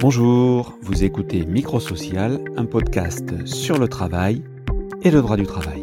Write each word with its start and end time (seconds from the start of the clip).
Bonjour, 0.00 0.78
vous 0.80 1.02
écoutez 1.02 1.44
Microsocial, 1.44 2.38
un 2.56 2.66
podcast 2.66 3.44
sur 3.44 3.78
le 3.78 3.88
travail 3.88 4.44
et 5.02 5.10
le 5.10 5.20
droit 5.20 5.36
du 5.36 5.44
travail. 5.44 5.82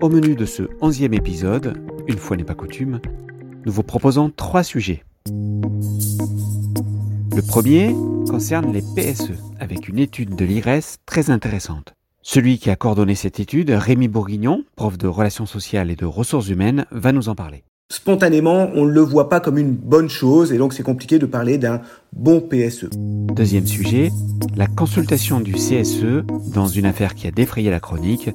Au 0.00 0.08
menu 0.08 0.34
de 0.34 0.46
ce 0.46 0.62
onzième 0.80 1.12
épisode, 1.12 1.84
une 2.06 2.16
fois 2.16 2.38
n'est 2.38 2.44
pas 2.44 2.54
coutume, 2.54 3.02
nous 3.66 3.72
vous 3.72 3.82
proposons 3.82 4.32
trois 4.34 4.62
sujets. 4.62 5.04
Le 7.36 7.46
premier 7.46 7.94
concerne 8.26 8.72
les 8.72 8.80
PSE, 8.80 9.32
avec 9.60 9.88
une 9.88 9.98
étude 9.98 10.34
de 10.34 10.46
l'IRES 10.46 10.96
très 11.04 11.28
intéressante. 11.28 11.92
Celui 12.22 12.58
qui 12.58 12.70
a 12.70 12.76
coordonné 12.76 13.14
cette 13.14 13.38
étude, 13.38 13.68
Rémi 13.68 14.08
Bourguignon, 14.08 14.64
prof 14.76 14.96
de 14.96 15.08
relations 15.08 15.44
sociales 15.44 15.90
et 15.90 15.96
de 15.96 16.06
ressources 16.06 16.48
humaines, 16.48 16.86
va 16.90 17.12
nous 17.12 17.28
en 17.28 17.34
parler 17.34 17.64
spontanément, 17.92 18.70
on 18.74 18.86
ne 18.86 18.90
le 18.90 19.02
voit 19.02 19.28
pas 19.28 19.40
comme 19.40 19.58
une 19.58 19.72
bonne 19.72 20.08
chose 20.08 20.52
et 20.52 20.58
donc 20.58 20.72
c'est 20.72 20.82
compliqué 20.82 21.18
de 21.18 21.26
parler 21.26 21.58
d'un 21.58 21.82
bon 22.14 22.40
PSE. 22.40 22.88
Deuxième 22.94 23.66
sujet, 23.66 24.10
la 24.56 24.66
consultation 24.66 25.40
du 25.40 25.52
CSE 25.52 26.24
dans 26.54 26.66
une 26.66 26.86
affaire 26.86 27.14
qui 27.14 27.26
a 27.26 27.30
défrayé 27.30 27.70
la 27.70 27.80
chronique, 27.80 28.30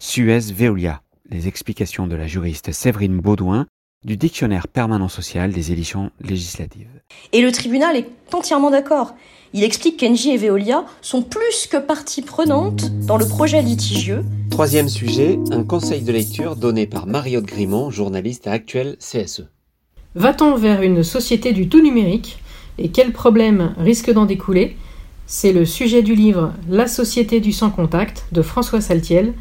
Suez-Veolia, 0.00 1.02
les 1.28 1.48
explications 1.48 2.06
de 2.06 2.14
la 2.14 2.28
juriste 2.28 2.72
Séverine 2.72 3.18
Baudouin 3.18 3.66
du 4.04 4.16
dictionnaire 4.16 4.66
permanent 4.66 5.08
social 5.08 5.52
des 5.52 5.72
éditions 5.72 6.10
législatives. 6.22 6.88
Et 7.32 7.42
le 7.42 7.52
tribunal 7.52 7.96
est 7.96 8.08
entièrement 8.32 8.70
d'accord. 8.70 9.14
Il 9.52 9.62
explique 9.62 10.00
qu'Engie 10.00 10.30
et 10.30 10.36
Veolia 10.38 10.86
sont 11.02 11.22
plus 11.22 11.66
que 11.70 11.76
partie 11.76 12.22
prenante 12.22 12.90
dans 13.04 13.18
le 13.18 13.26
projet 13.26 13.60
litigieux. 13.60 14.24
Troisième 14.50 14.88
sujet, 14.88 15.38
un 15.50 15.64
conseil 15.64 16.02
de 16.02 16.12
lecture 16.12 16.56
donné 16.56 16.86
par 16.86 17.06
Mariotte 17.06 17.44
Grimont, 17.44 17.90
journaliste 17.90 18.46
à 18.46 18.52
Actuel 18.52 18.96
CSE. 18.98 19.48
Va-t-on 20.14 20.56
vers 20.56 20.82
une 20.82 21.02
société 21.02 21.52
du 21.52 21.68
tout 21.68 21.82
numérique 21.82 22.38
et 22.78 22.88
quels 22.90 23.12
problèmes 23.12 23.74
risquent 23.76 24.12
d'en 24.12 24.24
découler? 24.24 24.76
C'est 25.26 25.52
le 25.52 25.66
sujet 25.66 26.02
du 26.02 26.14
livre 26.14 26.52
La 26.68 26.86
société 26.86 27.40
du 27.40 27.52
sans 27.52 27.70
contact 27.70 28.24
de 28.32 28.40
François 28.40 28.80
Saltiel, 28.80 29.34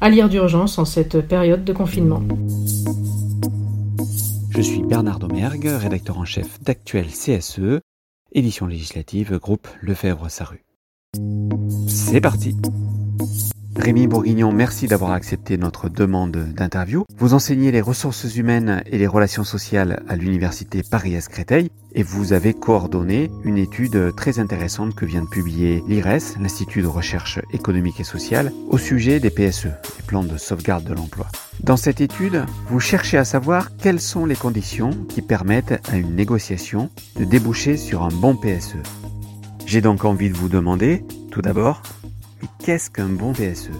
à 0.00 0.08
lire 0.08 0.28
d'urgence 0.28 0.78
en 0.78 0.84
cette 0.84 1.20
période 1.20 1.64
de 1.64 1.72
confinement. 1.72 2.22
Je 4.56 4.62
suis 4.62 4.82
Bernard 4.82 5.18
Domergue, 5.18 5.66
rédacteur 5.66 6.16
en 6.16 6.24
chef 6.24 6.58
d'Actuel 6.62 7.08
CSE, 7.08 7.82
édition 8.32 8.66
législative, 8.66 9.36
groupe 9.36 9.68
Lefebvre-Saru. 9.82 10.64
C'est 11.86 12.22
parti 12.22 12.56
Rémi 13.78 14.06
Bourguignon, 14.06 14.52
merci 14.52 14.86
d'avoir 14.86 15.12
accepté 15.12 15.58
notre 15.58 15.90
demande 15.90 16.32
d'interview. 16.32 17.04
Vous 17.18 17.34
enseignez 17.34 17.70
les 17.70 17.82
ressources 17.82 18.34
humaines 18.34 18.82
et 18.86 18.96
les 18.96 19.06
relations 19.06 19.44
sociales 19.44 20.02
à 20.08 20.16
l'université 20.16 20.82
Paris-Créteil 20.82 21.70
et 21.94 22.02
vous 22.02 22.32
avez 22.32 22.54
coordonné 22.54 23.30
une 23.44 23.58
étude 23.58 24.14
très 24.16 24.38
intéressante 24.38 24.94
que 24.94 25.04
vient 25.04 25.22
de 25.22 25.28
publier 25.28 25.82
l'IRES, 25.86 26.38
l'Institut 26.40 26.82
de 26.82 26.86
recherche 26.86 27.38
économique 27.52 28.00
et 28.00 28.04
sociale, 28.04 28.50
au 28.68 28.78
sujet 28.78 29.20
des 29.20 29.30
PSE, 29.30 29.66
les 29.66 30.06
plans 30.06 30.24
de 30.24 30.38
sauvegarde 30.38 30.84
de 30.84 30.94
l'emploi. 30.94 31.26
Dans 31.60 31.76
cette 31.76 32.00
étude, 32.00 32.44
vous 32.68 32.80
cherchez 32.80 33.18
à 33.18 33.24
savoir 33.24 33.76
quelles 33.76 34.00
sont 34.00 34.24
les 34.24 34.36
conditions 34.36 34.90
qui 35.08 35.20
permettent 35.20 35.80
à 35.90 35.96
une 35.96 36.16
négociation 36.16 36.90
de 37.18 37.24
déboucher 37.24 37.76
sur 37.76 38.02
un 38.02 38.08
bon 38.08 38.36
PSE. 38.36 38.76
J'ai 39.66 39.80
donc 39.80 40.04
envie 40.04 40.30
de 40.30 40.36
vous 40.36 40.48
demander, 40.48 41.04
tout 41.30 41.42
d'abord, 41.42 41.82
qu'est-ce 42.64 42.90
qu'un 42.90 43.08
bon 43.08 43.32
PSE 43.32 43.70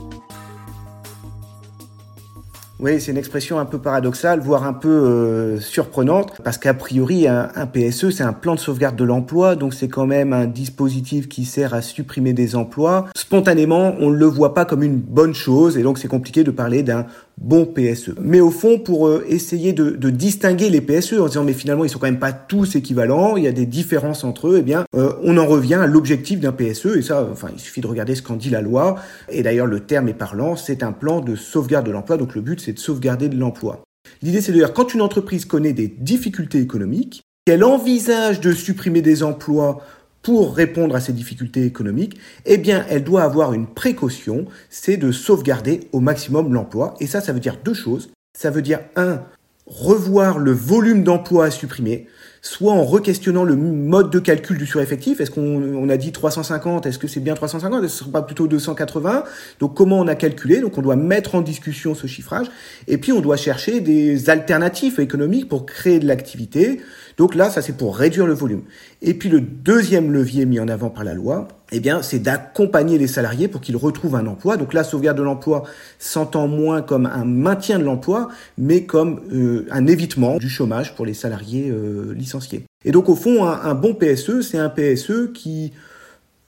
oui, 2.79 3.01
c'est 3.01 3.11
une 3.11 3.17
expression 3.17 3.59
un 3.59 3.65
peu 3.65 3.79
paradoxale, 3.79 4.41
voire 4.41 4.65
un 4.65 4.75
peu 4.75 4.91
euh, 4.91 5.59
surprenante, 5.61 6.35
parce 6.45 6.59
qu'a 6.59 6.75
priori, 6.75 7.27
un, 7.27 7.49
un 7.55 7.67
PSE, 7.67 8.11
c'est 8.11 8.23
un 8.23 8.35
plan 8.35 8.55
de 8.55 8.61
sauvegarde 8.61 8.97
de 8.97 9.05
l'emploi, 9.05 9.57
donc 9.57 9.73
c'est 9.73 9.89
quand 9.89 10.05
même 10.05 10.35
un 10.35 10.45
dispositif 10.45 11.27
qui 11.27 11.47
sert 11.47 11.73
à 11.73 11.81
supprimer 11.81 12.35
des 12.35 12.55
emplois. 12.55 13.07
Spontanément, 13.17 13.95
on 13.99 14.11
ne 14.11 14.17
le 14.17 14.27
voit 14.27 14.53
pas 14.53 14.67
comme 14.67 14.83
une 14.83 14.99
bonne 14.99 15.33
chose, 15.33 15.79
et 15.79 15.83
donc 15.83 15.99
c'est 15.99 16.09
compliqué 16.09 16.45
de 16.45 16.51
parler 16.51 16.83
d'un 16.83 17.07
bon 17.41 17.67
PSE. 17.67 18.13
Mais 18.21 18.41
au 18.41 18.51
fond, 18.51 18.79
pour 18.79 19.09
euh, 19.09 19.25
essayer 19.29 19.73
de, 19.73 19.91
de, 19.91 20.11
distinguer 20.11 20.71
les 20.71 20.81
PSE 20.81 21.15
en 21.15 21.27
disant 21.27 21.45
mais 21.45 21.53
finalement 21.53 21.85
ils 21.85 21.91
sont 21.91 21.99
quand 21.99 22.07
même 22.07 22.19
pas 22.19 22.33
tous 22.33 22.77
équivalents, 22.77 23.37
il 23.37 23.45
y 23.45 23.47
a 23.47 23.53
des 23.53 23.67
différences 23.67 24.25
entre 24.25 24.49
eux, 24.49 24.57
eh 24.59 24.63
bien 24.63 24.85
euh, 24.95 25.13
on 25.23 25.37
en 25.37 25.47
revient 25.47 25.75
à 25.75 25.87
l'objectif 25.87 26.41
d'un 26.41 26.53
PSE 26.53 26.97
et 26.97 27.03
ça, 27.03 27.29
enfin 27.31 27.49
il 27.53 27.61
suffit 27.61 27.81
de 27.81 27.87
regarder 27.87 28.15
ce 28.15 28.23
qu'en 28.23 28.37
dit 28.37 28.51
la 28.51 28.63
loi. 28.63 28.97
Et 29.29 29.43
d'ailleurs 29.43 29.67
le 29.67 29.81
terme 29.81 30.09
est 30.09 30.15
parlant, 30.15 30.57
c'est 30.57 30.83
un 30.83 30.93
plan 30.93 31.21
de 31.21 31.37
sauvegarde 31.37 31.87
de 31.87 31.93
l'emploi. 31.93 32.17
Donc 32.17 32.35
le 32.35 32.41
but 32.41 32.61
c'est 32.61 32.73
de 32.73 32.79
sauvegarder 32.79 33.29
de 33.29 33.37
l'emploi. 33.37 33.83
L'idée 34.23 34.41
c'est 34.41 34.53
de 34.53 34.65
quand 34.67 34.95
une 34.95 35.03
entreprise 35.03 35.45
connaît 35.45 35.73
des 35.73 35.89
difficultés 35.89 36.61
économiques, 36.61 37.23
qu'elle 37.47 37.63
envisage 37.63 38.41
de 38.41 38.51
supprimer 38.51 39.03
des 39.03 39.23
emplois 39.23 39.81
pour 40.27 40.57
répondre 40.57 40.97
à 40.97 41.01
ces 41.01 41.13
difficultés 41.13 41.67
économiques, 41.67 42.19
eh 42.47 42.59
bien, 42.59 42.85
elle 42.91 43.05
doit 43.05 43.23
avoir 43.23 43.53
une 43.53 43.69
précaution, 43.69 44.47
c'est 44.71 44.97
de 44.97 45.13
sauvegarder 45.13 45.87
au 45.93 46.01
maximum 46.01 46.53
l'emploi. 46.53 46.95
Et 46.99 47.07
ça, 47.07 47.21
ça 47.21 47.33
veut 47.33 47.39
dire 47.39 47.59
deux 47.65 47.75
choses. 47.75 48.11
Ça 48.37 48.51
veut 48.51 48.61
dire, 48.61 48.81
un, 48.97 49.23
revoir 49.67 50.41
le 50.41 50.51
volume 50.51 51.05
d'emplois 51.05 51.45
à 51.45 51.51
supprimer, 51.53 52.09
soit 52.47 52.73
en 52.73 52.85
requestionnant 52.85 53.45
le 53.45 53.57
mode 53.57 54.11
de 54.11 54.19
calcul 54.19 54.57
du 54.57 54.67
sureffectif. 54.67 55.21
Est-ce 55.21 55.31
qu'on 55.31 55.89
a 55.89 55.97
dit 55.97 56.13
350 56.13 56.87
Est-ce 56.87 56.99
que 56.99 57.09
c'est 57.09 57.21
bien 57.21 57.35
350 57.35 57.85
Est-ce 57.85 57.93
que 57.93 58.05
ce 58.05 58.09
ne 58.09 58.13
pas 58.13 58.23
plutôt 58.23 58.47
280 58.47 59.25
Donc 59.59 59.75
comment 59.75 59.99
on 59.99 60.07
a 60.07 60.15
calculé? 60.15 60.61
Donc 60.61 60.79
on 60.79 60.83
doit 60.83 60.97
mettre 60.97 61.35
en 61.35 61.41
discussion 61.41 61.95
ce 61.95 62.07
chiffrage. 62.07 62.47
Et 62.87 62.99
puis 62.99 63.13
on 63.13 63.21
doit 63.21 63.37
chercher 63.37 63.81
des 63.81 64.31
alternatives 64.31 65.01
économiques 65.01 65.49
pour 65.49 65.67
créer 65.67 65.99
de 65.99 66.07
l'activité. 66.07 66.81
Donc 67.19 67.35
là, 67.35 67.51
ça 67.51 67.63
c'est 67.63 67.77
pour 67.77 67.97
réduire 67.97 68.27
le 68.27 68.35
volume. 68.35 68.63
Et 69.03 69.15
puis 69.15 69.29
le 69.29 69.41
deuxième 69.41 70.13
levier 70.13 70.47
mis 70.47 70.61
en 70.61 70.69
avant 70.69 70.91
par 70.91 71.03
la 71.03 71.15
loi, 71.15 71.49
eh 71.73 71.81
bien, 71.81 72.01
c'est 72.03 72.21
d'accompagner 72.21 72.97
les 72.97 73.09
salariés 73.09 73.49
pour 73.49 73.61
qu'ils 73.61 73.77
retrouvent 73.77 74.15
un 74.15 74.27
emploi. 74.27 74.57
Donc 74.57 74.73
la 74.73 74.85
sauvegarde 74.85 75.19
de 75.19 75.23
l'emploi 75.23 75.65
s'entend 75.99 76.47
moins 76.47 76.81
comme 76.81 77.07
un 77.07 77.25
maintien 77.25 77.79
de 77.79 77.85
l'emploi, 77.85 78.29
mais 78.57 78.85
comme 78.85 79.21
euh, 79.33 79.67
un 79.73 79.87
évitement 79.87 80.37
du 80.37 80.49
chômage 80.49 80.95
pour 80.95 81.05
les 81.05 81.15
salariés 81.15 81.69
euh, 81.71 82.15
licenciés. 82.15 82.36
Et 82.85 82.91
donc 82.93 83.09
au 83.09 83.17
fond, 83.17 83.45
un, 83.45 83.75
bon 83.75 83.95
PSE, 83.95 84.43
c'est 84.43 84.59
un 84.59 84.69
PSE 84.69 85.33
qui 85.35 85.73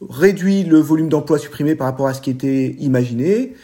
réduit 0.09 0.65
le 0.65 0.78
volume 0.78 1.09
d'emploi 1.09 1.38
supprimé 1.38 1.75
par 1.75 1.87
rapport 1.87 2.06
à 2.06 2.15
ce 2.15 2.21
qui 2.21 2.31
était 2.31 2.76
imaginé, 2.78 3.54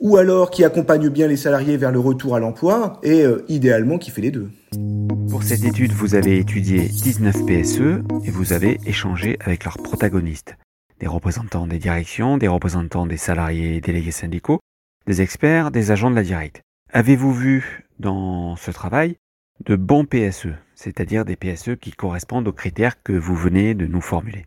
ou 0.00 0.16
alors 0.16 0.50
qui 0.50 0.64
accompagne 0.64 1.08
bien 1.08 1.28
les 1.28 1.36
salariés 1.36 1.76
vers 1.76 1.92
le 1.92 2.00
retour 2.00 2.34
à 2.34 2.40
l'emploi, 2.40 3.00
et 3.02 3.22
euh, 3.22 3.44
idéalement 3.48 3.98
qui 3.98 4.10
fait 4.10 4.22
les 4.22 4.30
deux. 4.30 4.50
Pour 5.30 5.42
cette 5.42 5.64
étude, 5.64 5.92
vous 5.92 6.14
avez 6.14 6.38
étudié 6.38 6.88
19 6.88 7.46
PSE 7.46 7.80
et 8.24 8.30
vous 8.30 8.52
avez 8.52 8.78
échangé 8.86 9.36
avec 9.40 9.64
leurs 9.64 9.78
protagonistes, 9.78 10.56
des 11.00 11.06
représentants 11.06 11.66
des 11.66 11.78
directions, 11.78 12.38
des 12.38 12.48
représentants 12.48 13.06
des 13.06 13.16
salariés 13.16 13.80
délégués 13.80 14.10
syndicaux, 14.10 14.60
des 15.06 15.22
experts, 15.22 15.70
des 15.70 15.90
agents 15.90 16.10
de 16.10 16.16
la 16.16 16.22
directe. 16.22 16.62
Avez-vous 16.92 17.32
vu 17.32 17.86
dans 17.98 18.56
ce 18.56 18.70
travail 18.70 19.16
de 19.64 19.76
bons 19.76 20.04
PSE, 20.04 20.48
c'est-à-dire 20.74 21.24
des 21.24 21.36
PSE 21.36 21.76
qui 21.80 21.90
correspondent 21.92 22.48
aux 22.48 22.52
critères 22.52 23.02
que 23.02 23.12
vous 23.12 23.34
venez 23.34 23.74
de 23.74 23.86
nous 23.86 24.00
formuler 24.00 24.46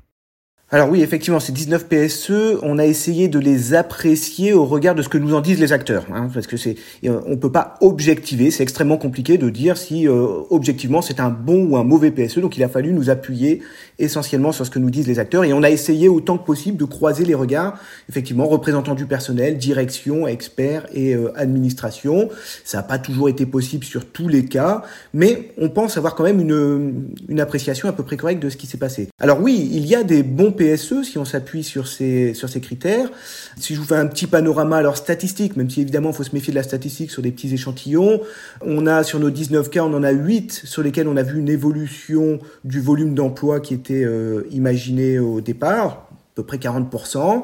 alors 0.72 0.88
oui, 0.88 1.02
effectivement, 1.02 1.40
ces 1.40 1.52
19 1.52 1.88
PSE, 1.88 2.60
on 2.62 2.78
a 2.78 2.86
essayé 2.86 3.28
de 3.28 3.40
les 3.40 3.74
apprécier 3.74 4.54
au 4.54 4.66
regard 4.66 4.94
de 4.94 5.02
ce 5.02 5.10
que 5.10 5.18
nous 5.18 5.34
en 5.34 5.42
disent 5.42 5.60
les 5.60 5.74
acteurs, 5.74 6.06
hein, 6.14 6.30
parce 6.32 6.46
que 6.46 6.58
c'est, 6.58 6.76
euh, 7.06 7.22
on 7.26 7.38
peut 7.38 7.52
pas 7.52 7.74
objectiver, 7.82 8.52
c'est 8.52 8.62
extrêmement 8.62 8.98
compliqué 8.98 9.40
de 9.40 9.50
dire 9.50 9.78
si 9.80 10.08
euh, 10.08 10.28
objectivement 10.52 11.02
c'est 11.02 11.20
un 11.20 11.32
bon 11.32 11.66
ou 11.66 11.78
un 11.78 11.84
mauvais 11.84 12.12
PSE. 12.12 12.38
Donc 12.38 12.56
il 12.56 12.64
a 12.64 12.70
fallu 12.70 12.94
nous 12.94 13.10
appuyer 13.10 13.64
essentiellement 13.98 14.52
sur 14.52 14.64
ce 14.64 14.70
que 14.70 14.78
nous 14.78 14.92
disent 14.92 15.08
les 15.08 15.18
acteurs, 15.18 15.44
et 15.44 15.54
on 15.54 15.64
a 15.64 15.72
essayé 15.72 16.08
autant 16.08 16.38
que 16.38 16.46
possible 16.46 16.78
de 16.78 16.86
croiser 16.86 17.26
les 17.26 17.34
regards, 17.34 17.80
effectivement, 18.08 18.46
représentants 18.46 18.94
du 18.94 19.08
personnel, 19.08 19.58
direction, 19.58 20.28
experts 20.28 20.86
et 20.94 21.16
euh, 21.16 21.32
administration. 21.36 22.30
Ça 22.64 22.78
n'a 22.78 22.84
pas 22.84 23.00
toujours 23.00 23.28
été 23.28 23.48
possible 23.48 23.86
sur 23.86 24.06
tous 24.06 24.28
les 24.28 24.46
cas, 24.46 24.84
mais 25.16 25.52
on 25.58 25.70
pense 25.70 25.98
avoir 25.98 26.14
quand 26.14 26.26
même 26.26 26.40
une, 26.40 27.08
une 27.28 27.40
appréciation 27.40 27.90
à 27.90 27.92
peu 27.92 28.04
près 28.04 28.18
correcte 28.18 28.44
de 28.44 28.52
ce 28.52 28.58
qui 28.58 28.68
s'est 28.68 28.78
passé. 28.78 29.10
Alors 29.20 29.42
oui, 29.42 29.68
il 29.74 29.88
y 29.88 29.96
a 29.96 30.04
des 30.04 30.22
bons 30.22 30.52
PSE 30.60 31.04
si 31.04 31.18
on 31.18 31.26
s'appuie 31.26 31.64
sur 31.64 31.88
ces, 31.88 32.34
sur 32.34 32.50
ces 32.50 32.60
critères. 32.60 33.10
Si 33.58 33.74
je 33.74 33.80
vous 33.80 33.86
fais 33.86 33.96
un 33.96 34.08
petit 34.08 34.28
panorama 34.28 34.78
alors 34.78 34.98
statistique, 34.98 35.56
même 35.56 35.70
si 35.70 35.82
évidemment 35.82 36.10
il 36.10 36.16
faut 36.16 36.24
se 36.24 36.34
méfier 36.34 36.52
de 36.52 36.58
la 36.58 36.64
statistique 36.64 37.12
sur 37.12 37.22
des 37.22 37.32
petits 37.32 37.54
échantillons, 37.54 38.22
on 38.62 38.86
a 38.86 39.04
sur 39.04 39.20
nos 39.20 39.30
19 39.30 39.70
cas, 39.70 39.84
on 39.84 39.94
en 39.94 40.04
a 40.04 40.12
8 40.12 40.52
sur 40.66 40.84
lesquels 40.84 41.08
on 41.08 41.16
a 41.16 41.24
vu 41.24 41.40
une 41.40 41.50
évolution 41.50 42.40
du 42.66 42.82
volume 42.82 43.16
d'emploi 43.16 43.62
qui 43.62 43.74
était 43.74 44.04
euh, 44.04 44.44
imaginé 44.52 45.18
au 45.20 45.40
départ, 45.40 46.09
peu 46.40 46.46
près 46.46 46.58
40%. 46.58 47.44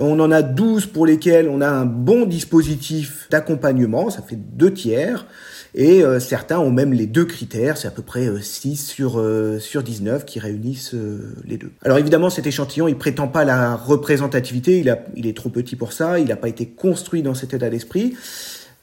On 0.00 0.20
en 0.20 0.30
a 0.30 0.42
12 0.42 0.86
pour 0.86 1.06
lesquels 1.06 1.48
on 1.48 1.60
a 1.60 1.68
un 1.68 1.84
bon 1.84 2.26
dispositif 2.26 3.28
d'accompagnement, 3.30 4.10
ça 4.10 4.22
fait 4.22 4.36
deux 4.36 4.72
tiers. 4.72 5.26
Et 5.76 6.04
euh, 6.04 6.20
certains 6.20 6.60
ont 6.60 6.70
même 6.70 6.92
les 6.92 7.06
deux 7.06 7.24
critères, 7.24 7.76
c'est 7.76 7.88
à 7.88 7.90
peu 7.90 8.02
près 8.02 8.28
6 8.40 8.68
euh, 8.68 8.94
sur, 8.94 9.18
euh, 9.18 9.58
sur 9.58 9.82
19 9.82 10.24
qui 10.24 10.38
réunissent 10.38 10.94
les 11.44 11.56
deux. 11.56 11.72
Alors 11.82 11.98
évidemment, 11.98 12.30
cet 12.30 12.46
échantillon, 12.46 12.86
il 12.86 12.96
prétend 12.96 13.26
pas 13.26 13.44
la 13.44 13.74
représentativité, 13.74 14.78
il, 14.78 14.96
il 15.16 15.26
est 15.26 15.36
trop 15.36 15.48
petit 15.48 15.74
pour 15.74 15.92
ça, 15.92 16.20
il 16.20 16.28
n'a 16.28 16.36
pas 16.36 16.48
été 16.48 16.66
construit 16.66 17.22
dans 17.22 17.34
cet 17.34 17.54
état 17.54 17.70
d'esprit. 17.70 18.14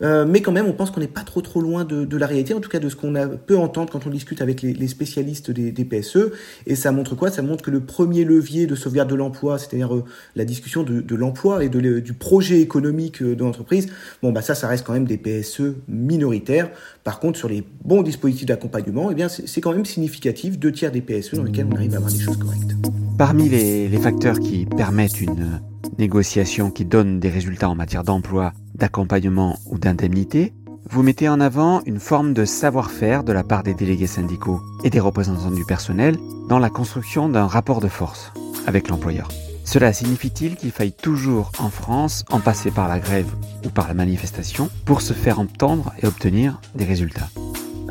Euh, 0.01 0.25
mais 0.27 0.41
quand 0.41 0.51
même, 0.51 0.67
on 0.67 0.73
pense 0.73 0.91
qu'on 0.91 0.99
n'est 0.99 1.07
pas 1.07 1.23
trop 1.23 1.41
trop 1.41 1.61
loin 1.61 1.85
de, 1.85 2.17
la 2.17 2.27
réalité, 2.27 2.53
en 2.53 2.59
tout 2.59 2.69
cas 2.69 2.79
de 2.79 2.89
ce 2.89 2.95
qu'on 2.95 3.13
peut 3.45 3.57
entendre 3.57 3.91
quand 3.91 4.05
on 4.05 4.09
discute 4.09 4.41
avec 4.41 4.61
les, 4.61 4.87
spécialistes 4.87 5.51
des, 5.51 5.85
PSE. 5.85 6.31
Et 6.65 6.75
ça 6.75 6.91
montre 6.91 7.15
quoi? 7.15 7.31
Ça 7.31 7.41
montre 7.41 7.63
que 7.63 7.71
le 7.71 7.81
premier 7.81 8.23
levier 8.23 8.67
de 8.67 8.75
sauvegarde 8.75 9.09
de 9.09 9.15
l'emploi, 9.15 9.57
c'est-à-dire 9.57 9.95
euh, 9.95 10.03
la 10.35 10.45
discussion 10.45 10.83
de, 10.83 11.15
l'emploi 11.15 11.63
et 11.63 11.69
de, 11.69 11.99
du 11.99 12.13
projet 12.13 12.61
économique 12.61 13.21
euh, 13.21 13.35
de 13.35 13.43
l'entreprise, 13.43 13.87
bon 14.21 14.31
bah 14.31 14.41
ça, 14.41 14.55
ça 14.55 14.67
reste 14.67 14.85
quand 14.85 14.93
même 14.93 15.05
des 15.05 15.17
PSE 15.17 15.75
minoritaires. 15.87 16.69
Par 17.03 17.19
contre, 17.19 17.37
sur 17.37 17.49
les 17.49 17.63
bons 17.83 18.03
dispositifs 18.03 18.45
d'accompagnement, 18.45 19.11
eh 19.11 19.15
bien 19.15 19.27
c'est 19.29 19.61
quand 19.61 19.73
même 19.73 19.85
significatif, 19.85 20.59
deux 20.59 20.71
tiers 20.71 20.91
des 20.91 21.01
PSE 21.01 21.35
dans 21.35 21.43
lesquels 21.43 21.67
on 21.69 21.75
arrive 21.75 21.93
à 21.93 21.97
avoir 21.97 22.11
des 22.11 22.19
choses 22.19 22.37
correctes. 22.37 22.71
Parmi 23.17 23.49
les 23.49 23.89
facteurs 23.97 24.39
qui 24.39 24.65
permettent 24.65 25.21
une 25.21 25.61
négociation 25.97 26.71
qui 26.71 26.85
donne 26.85 27.19
des 27.19 27.29
résultats 27.29 27.69
en 27.69 27.75
matière 27.75 28.03
d'emploi 28.03 28.53
d'accompagnement 28.75 29.57
ou 29.67 29.77
d'indemnité, 29.77 30.53
vous 30.89 31.03
mettez 31.03 31.29
en 31.29 31.39
avant 31.39 31.81
une 31.85 31.99
forme 31.99 32.33
de 32.33 32.45
savoir-faire 32.45 33.23
de 33.23 33.31
la 33.31 33.43
part 33.43 33.63
des 33.63 33.73
délégués 33.73 34.07
syndicaux 34.07 34.61
et 34.83 34.89
des 34.89 34.99
représentants 34.99 35.51
du 35.51 35.63
personnel 35.63 36.17
dans 36.49 36.59
la 36.59 36.69
construction 36.69 37.29
d'un 37.29 37.47
rapport 37.47 37.79
de 37.79 37.87
force 37.87 38.33
avec 38.67 38.89
l'employeur. 38.89 39.29
Cela 39.63 39.93
signifie-t-il 39.93 40.55
qu'il 40.55 40.71
faille 40.71 40.91
toujours 40.91 41.51
en 41.59 41.69
France 41.69 42.25
en 42.29 42.39
passer 42.39 42.71
par 42.71 42.87
la 42.87 42.99
grève 42.99 43.31
ou 43.65 43.69
par 43.69 43.87
la 43.87 43.93
manifestation 43.93 44.69
pour 44.85 45.01
se 45.01 45.13
faire 45.13 45.39
entendre 45.39 45.93
et 46.01 46.07
obtenir 46.07 46.59
des 46.75 46.85
résultats? 46.85 47.29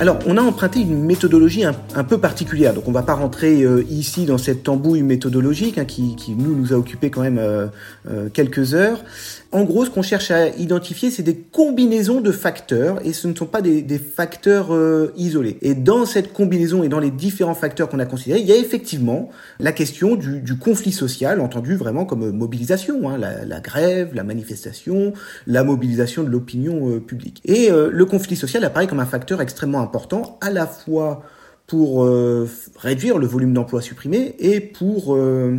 Alors, 0.01 0.19
on 0.25 0.39
a 0.39 0.41
emprunté 0.41 0.81
une 0.81 1.05
méthodologie 1.05 1.63
un, 1.63 2.05
peu 2.05 2.17
particulière. 2.17 2.73
Donc, 2.73 2.85
on 2.87 2.91
ne 2.91 2.95
va 2.95 3.03
pas 3.03 3.13
rentrer 3.13 3.61
euh, 3.61 3.85
ici 3.91 4.25
dans 4.25 4.39
cette 4.39 4.63
tambouille 4.63 5.03
méthodologique 5.03 5.77
hein, 5.77 5.85
qui, 5.85 6.17
nous, 6.39 6.73
a 6.73 6.77
occupé 6.77 7.11
quand 7.11 7.21
même 7.21 7.37
euh, 7.37 7.67
euh, 8.11 8.31
quelques 8.33 8.73
heures. 8.73 9.05
En 9.53 9.65
gros, 9.65 9.85
ce 9.85 9.91
qu'on 9.91 10.03
cherche 10.03 10.31
à 10.31 10.49
identifier, 10.49 11.11
c'est 11.11 11.25
des 11.25 11.35
combinaisons 11.35 12.21
de 12.21 12.31
facteurs 12.31 13.05
et 13.05 13.13
ce 13.13 13.27
ne 13.27 13.35
sont 13.35 13.47
pas 13.47 13.61
des, 13.63 13.99
facteurs 13.99 14.73
euh, 14.73 15.13
isolés. 15.17 15.59
Et 15.61 15.75
dans 15.75 16.07
cette 16.07 16.33
combinaison 16.33 16.85
et 16.85 16.89
dans 16.89 17.01
les 17.01 17.11
différents 17.11 17.57
facteurs 17.57 17.89
qu'on 17.89 17.99
a 17.99 18.07
considérés, 18.07 18.41
il 18.41 18.47
y 18.47 18.53
a 18.53 18.57
effectivement 18.57 19.31
la 19.59 19.73
question 19.73 20.15
du, 20.15 20.57
conflit 20.57 20.93
social, 20.93 21.41
entendu 21.41 21.75
vraiment 21.75 22.05
comme 22.05 22.31
mobilisation, 22.31 23.11
hein, 23.11 23.19
la, 23.19 23.61
grève, 23.61 24.15
la 24.15 24.23
manifestation, 24.23 25.15
la 25.49 25.65
mobilisation 25.65 26.23
de 26.23 26.29
l'opinion 26.29 26.89
euh, 26.89 27.01
publique. 27.01 27.41
Et 27.45 27.73
euh, 27.73 27.91
le 27.93 28.05
conflit 28.05 28.37
social 28.37 28.63
apparaît 28.65 28.87
comme 28.87 29.01
un 29.01 29.07
facteur 29.07 29.41
extrêmement 29.41 29.81
important, 29.81 30.39
à 30.41 30.51
la 30.51 30.69
fois 30.69 31.25
pour 31.71 32.03
euh, 32.03 32.49
réduire 32.75 33.17
le 33.17 33.29
volume 33.29 33.53
d'emplois 33.53 33.81
supprimés 33.81 34.35
et 34.41 34.59
pour, 34.59 35.15
euh, 35.15 35.57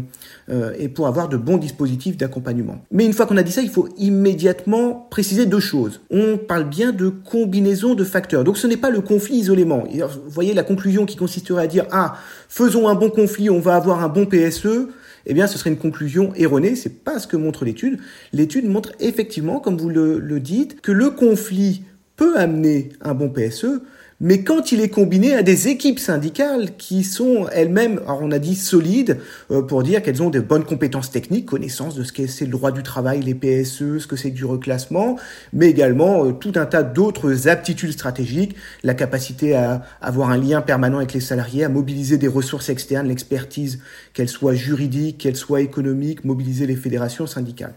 euh, 0.50 0.74
et 0.78 0.90
pour 0.90 1.08
avoir 1.08 1.30
de 1.30 1.38
bons 1.38 1.56
dispositifs 1.56 2.18
d'accompagnement. 2.18 2.84
Mais 2.92 3.06
une 3.06 3.14
fois 3.14 3.26
qu'on 3.26 3.38
a 3.38 3.44
dit 3.44 3.54
ça, 3.54 3.62
il 3.62 3.70
faut 3.70 3.88
immédiatement 3.98 5.08
préciser 5.10 5.46
deux 5.46 5.62
choses. 5.62 6.02
On 6.10 6.38
parle 6.38 6.68
bien 6.68 6.92
de 6.92 7.08
combinaison 7.08 7.96
de 7.96 8.04
facteurs. 8.04 8.44
Donc 8.44 8.58
ce 8.58 8.68
n'est 8.68 8.76
pas 8.76 8.90
le 8.90 9.00
conflit 9.00 9.38
isolément. 9.38 9.86
Vous 9.90 10.30
voyez 10.30 10.54
la 10.54 10.64
conclusion 10.64 11.06
qui 11.06 11.16
consisterait 11.16 11.64
à 11.64 11.68
dire 11.68 11.86
ah 11.92 12.16
faisons 12.50 12.90
un 12.90 12.96
bon 12.96 13.10
conflit, 13.10 13.50
on 13.50 13.62
va 13.62 13.76
avoir 13.76 14.04
un 14.04 14.10
bon 14.10 14.26
PSE. 14.26 14.90
Eh 15.28 15.34
bien, 15.34 15.48
ce 15.48 15.58
serait 15.58 15.70
une 15.70 15.78
conclusion 15.78 16.34
erronée. 16.36 16.76
C'est 16.76 17.06
pas 17.06 17.20
ce 17.20 17.28
que 17.28 17.38
montre 17.38 17.64
l'étude. 17.64 18.00
L'étude 18.34 18.68
montre 18.68 18.92
effectivement, 19.00 19.62
comme 19.62 19.78
vous 19.78 19.88
le 19.88 20.40
dites, 20.42 20.82
que 20.82 20.92
le 20.92 21.12
conflit 21.12 21.84
peut 22.18 22.38
amener 22.38 22.90
un 23.02 23.14
bon 23.14 23.30
PSE, 23.30 23.82
mais 24.24 24.44
quand 24.44 24.72
il 24.72 24.82
est 24.82 24.90
combiné 24.90 25.34
à 25.34 25.42
des 25.42 25.68
équipes 25.68 25.98
syndicales 25.98 26.78
qui 26.78 27.04
sont 27.04 27.48
elles-mêmes, 27.52 28.00
alors 28.06 28.20
on 28.22 28.30
a 28.30 28.38
dit 28.38 28.56
solides, 28.56 29.18
euh, 29.50 29.64
pour 29.64 29.82
dire 29.82 30.04
qu'elles 30.04 30.22
ont 30.22 30.30
des 30.30 30.42
bonnes 30.42 30.64
compétences 30.64 31.10
techniques, 31.10 31.48
connaissance 31.48 31.96
de 31.96 32.04
ce 32.04 32.14
qu'est 32.14 32.28
c'est 32.28 32.46
le 32.46 32.52
droit 32.52 32.72
du 32.72 32.84
travail, 32.84 33.22
les 33.22 33.34
PSE, 33.34 33.98
ce 33.98 34.06
que 34.06 34.16
c'est 34.16 34.30
du 34.30 34.46
reclassement, 34.46 35.18
mais 35.54 35.72
également 35.72 36.24
euh, 36.24 36.34
tout 36.34 36.52
un 36.54 36.68
tas 36.68 36.84
d'autres 36.84 37.48
aptitudes 37.48 37.94
stratégiques, 37.94 38.56
la 38.84 38.94
capacité 38.94 39.56
à 39.56 39.82
avoir 40.02 40.30
un 40.30 40.38
lien 40.38 40.62
permanent 40.62 40.98
avec 40.98 41.14
les 41.14 41.20
salariés, 41.20 41.64
à 41.64 41.70
mobiliser 41.70 42.20
des 42.20 42.28
ressources 42.28 42.70
externes, 42.70 43.08
l'expertise, 43.08 43.80
qu'elle 44.14 44.30
soit 44.30 44.54
juridique, 44.54 45.18
qu'elle 45.18 45.36
soit 45.36 45.62
économique, 45.62 46.26
mobiliser 46.26 46.68
les 46.68 46.76
fédérations 46.76 47.26
syndicales. 47.26 47.74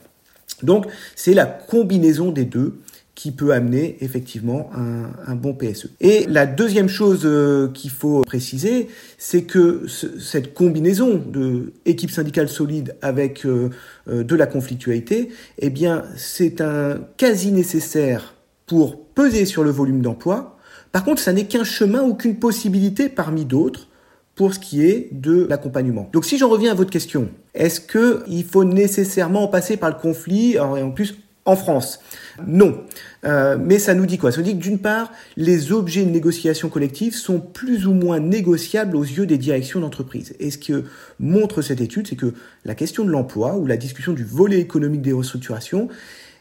Donc 0.62 0.86
c'est 1.16 1.32
la 1.32 1.46
combinaison 1.46 2.30
des 2.32 2.44
deux 2.44 2.80
qui 3.14 3.30
peut 3.30 3.52
amener 3.52 3.96
effectivement 4.00 4.70
un, 4.74 5.34
bon 5.36 5.54
PSE. 5.54 5.88
Et 6.00 6.26
la 6.28 6.46
deuxième 6.46 6.88
chose 6.88 7.22
euh, 7.24 7.68
qu'il 7.68 7.90
faut 7.90 8.22
préciser, 8.22 8.88
c'est 9.18 9.42
que 9.42 9.86
cette 9.86 10.52
combinaison 10.52 11.22
de 11.24 11.72
équipe 11.86 12.10
syndicale 12.10 12.48
solide 12.48 12.96
avec 13.02 13.46
euh, 13.46 13.70
euh, 14.08 14.24
de 14.24 14.34
la 14.34 14.46
conflictualité, 14.46 15.28
eh 15.58 15.70
bien, 15.70 16.04
c'est 16.16 16.60
un 16.60 16.98
quasi 17.16 17.52
nécessaire 17.52 18.34
pour 18.66 19.04
peser 19.06 19.44
sur 19.44 19.62
le 19.62 19.70
volume 19.70 20.00
d'emploi. 20.00 20.58
Par 20.90 21.04
contre, 21.04 21.20
ça 21.20 21.32
n'est 21.32 21.46
qu'un 21.46 21.64
chemin 21.64 22.02
ou 22.02 22.14
qu'une 22.14 22.36
possibilité 22.36 23.08
parmi 23.08 23.44
d'autres 23.44 23.88
pour 24.34 24.54
ce 24.54 24.58
qui 24.58 24.84
est 24.84 25.10
de 25.12 25.46
l'accompagnement. 25.48 26.08
Donc 26.12 26.24
si 26.24 26.38
j'en 26.38 26.48
reviens 26.48 26.72
à 26.72 26.74
votre 26.74 26.90
question, 26.90 27.28
est-ce 27.54 27.80
que 27.80 28.24
il 28.26 28.44
faut 28.44 28.64
nécessairement 28.64 29.46
passer 29.46 29.76
par 29.76 29.90
le 29.90 29.96
conflit, 29.96 30.58
en 30.58 30.90
plus 30.90 31.14
en 31.44 31.56
France 31.56 32.00
Non. 32.46 32.84
Euh, 33.24 33.56
mais 33.60 33.78
ça 33.78 33.94
nous 33.94 34.06
dit 34.06 34.18
quoi? 34.18 34.32
Ça 34.32 34.38
nous 34.38 34.44
dit 34.44 34.56
que 34.56 34.62
d'une 34.62 34.78
part, 34.78 35.12
les 35.36 35.72
objets 35.72 36.04
de 36.04 36.10
négociation 36.10 36.68
collective 36.68 37.14
sont 37.14 37.40
plus 37.40 37.86
ou 37.86 37.92
moins 37.92 38.20
négociables 38.20 38.96
aux 38.96 39.02
yeux 39.02 39.26
des 39.26 39.38
directions 39.38 39.80
d'entreprise. 39.80 40.34
Et 40.38 40.50
ce 40.50 40.58
que 40.58 40.84
montre 41.20 41.62
cette 41.62 41.80
étude, 41.80 42.06
c'est 42.06 42.16
que 42.16 42.34
la 42.64 42.74
question 42.74 43.04
de 43.04 43.10
l'emploi 43.10 43.56
ou 43.56 43.66
la 43.66 43.76
discussion 43.76 44.12
du 44.12 44.24
volet 44.24 44.58
économique 44.58 45.02
des 45.02 45.12
restructurations, 45.12 45.88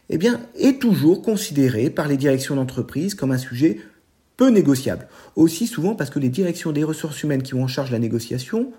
eh 0.09 0.17
bien, 0.17 0.39
est 0.59 0.81
toujours 0.81 1.21
considérée 1.21 1.89
par 1.89 2.07
les 2.07 2.17
directions 2.17 2.55
d'entreprise 2.55 3.15
comme 3.15 3.31
un 3.31 3.37
sujet 3.37 3.79
peu 4.37 4.49
négociable. 4.49 5.07
Aussi 5.35 5.67
souvent 5.67 5.95
parce 5.95 6.09
que 6.09 6.19
les 6.19 6.29
directions 6.29 6.71
des 6.71 6.83
ressources 6.83 7.21
humaines 7.23 7.43
qui 7.43 7.53
ont 7.53 7.63
en 7.63 7.67
charge 7.67 7.91
la 7.91 7.99
négociation 7.99 8.71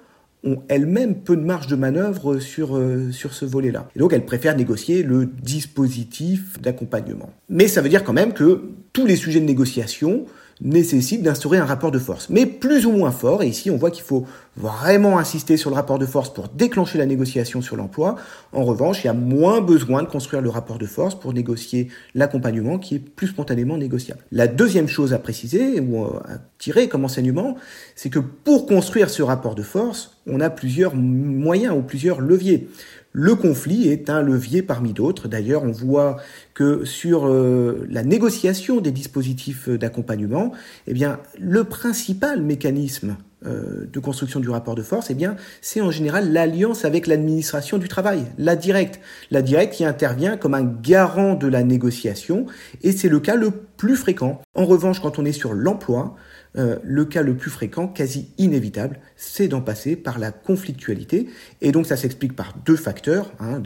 ont 0.44 0.62
elles-mêmes 0.68 1.16
peu 1.16 1.36
de 1.36 1.42
marge 1.42 1.66
de 1.66 1.76
manœuvre 1.76 2.38
sur, 2.38 2.76
euh, 2.76 3.10
sur 3.12 3.34
ce 3.34 3.44
volet-là. 3.44 3.88
Et 3.96 3.98
donc 3.98 4.12
elles 4.12 4.24
préfèrent 4.24 4.56
négocier 4.56 5.02
le 5.02 5.26
dispositif 5.26 6.60
d'accompagnement. 6.60 7.30
Mais 7.48 7.68
ça 7.68 7.80
veut 7.80 7.88
dire 7.88 8.04
quand 8.04 8.12
même 8.12 8.32
que 8.32 8.62
tous 8.92 9.06
les 9.06 9.16
sujets 9.16 9.40
de 9.40 9.46
négociation 9.46 10.26
nécessite 10.64 11.22
d'instaurer 11.22 11.58
un 11.58 11.66
rapport 11.66 11.90
de 11.90 11.98
force, 11.98 12.30
mais 12.30 12.46
plus 12.46 12.86
ou 12.86 12.92
moins 12.92 13.12
fort. 13.12 13.42
Et 13.42 13.48
ici, 13.48 13.70
on 13.70 13.76
voit 13.76 13.90
qu'il 13.90 14.02
faut 14.02 14.26
vraiment 14.56 15.18
insister 15.18 15.56
sur 15.56 15.70
le 15.70 15.76
rapport 15.76 15.98
de 15.98 16.06
force 16.06 16.32
pour 16.32 16.48
déclencher 16.48 16.96
la 16.96 17.06
négociation 17.06 17.60
sur 17.60 17.76
l'emploi. 17.76 18.16
En 18.52 18.64
revanche, 18.64 19.04
il 19.04 19.06
y 19.06 19.10
a 19.10 19.14
moins 19.14 19.60
besoin 19.60 20.02
de 20.02 20.08
construire 20.08 20.42
le 20.42 20.48
rapport 20.48 20.78
de 20.78 20.86
force 20.86 21.14
pour 21.14 21.32
négocier 21.34 21.88
l'accompagnement 22.14 22.78
qui 22.78 22.96
est 22.96 22.98
plus 22.98 23.28
spontanément 23.28 23.76
négociable. 23.76 24.20
La 24.32 24.46
deuxième 24.46 24.88
chose 24.88 25.12
à 25.12 25.18
préciser 25.18 25.80
ou 25.80 26.04
à 26.04 26.38
tirer 26.58 26.88
comme 26.88 27.04
enseignement, 27.04 27.56
c'est 27.94 28.10
que 28.10 28.18
pour 28.18 28.66
construire 28.66 29.10
ce 29.10 29.22
rapport 29.22 29.54
de 29.54 29.62
force, 29.62 30.16
on 30.26 30.40
a 30.40 30.48
plusieurs 30.48 30.94
moyens 30.94 31.76
ou 31.76 31.82
plusieurs 31.82 32.20
leviers. 32.20 32.68
Le 33.16 33.36
conflit 33.36 33.88
est 33.88 34.10
un 34.10 34.22
levier 34.22 34.60
parmi 34.60 34.92
d'autres. 34.92 35.28
D'ailleurs, 35.28 35.62
on 35.62 35.70
voit 35.70 36.16
que 36.52 36.84
sur 36.84 37.28
euh, 37.28 37.86
la 37.88 38.02
négociation 38.02 38.80
des 38.80 38.90
dispositifs 38.90 39.68
d'accompagnement, 39.68 40.50
eh 40.88 40.94
bien, 40.94 41.20
le 41.38 41.62
principal 41.62 42.42
mécanisme 42.42 43.16
euh, 43.46 43.86
de 43.92 44.00
construction 44.00 44.40
du 44.40 44.50
rapport 44.50 44.74
de 44.74 44.82
force, 44.82 45.10
eh 45.10 45.14
bien, 45.14 45.36
c'est 45.60 45.80
en 45.80 45.92
général 45.92 46.32
l'alliance 46.32 46.84
avec 46.84 47.06
l'administration 47.06 47.78
du 47.78 47.86
travail, 47.86 48.24
la 48.36 48.56
directe. 48.56 48.98
La 49.30 49.42
directe 49.42 49.74
qui 49.74 49.84
intervient 49.84 50.36
comme 50.36 50.54
un 50.54 50.64
garant 50.64 51.36
de 51.36 51.46
la 51.46 51.62
négociation, 51.62 52.46
et 52.82 52.90
c'est 52.90 53.08
le 53.08 53.20
cas 53.20 53.36
le 53.36 53.52
plus 53.52 53.94
fréquent. 53.94 54.40
En 54.56 54.64
revanche, 54.64 54.98
quand 54.98 55.20
on 55.20 55.24
est 55.24 55.30
sur 55.30 55.54
l'emploi, 55.54 56.16
euh, 56.56 56.76
le 56.84 57.04
cas 57.04 57.22
le 57.22 57.36
plus 57.36 57.50
fréquent, 57.50 57.88
quasi 57.88 58.28
inévitable, 58.38 59.00
c'est 59.16 59.48
d'en 59.48 59.60
passer 59.60 59.96
par 59.96 60.18
la 60.18 60.30
conflictualité. 60.30 61.28
Et 61.60 61.72
donc 61.72 61.86
ça 61.86 61.96
s'explique 61.96 62.36
par 62.36 62.54
deux 62.64 62.76
facteurs, 62.76 63.32
hein, 63.40 63.60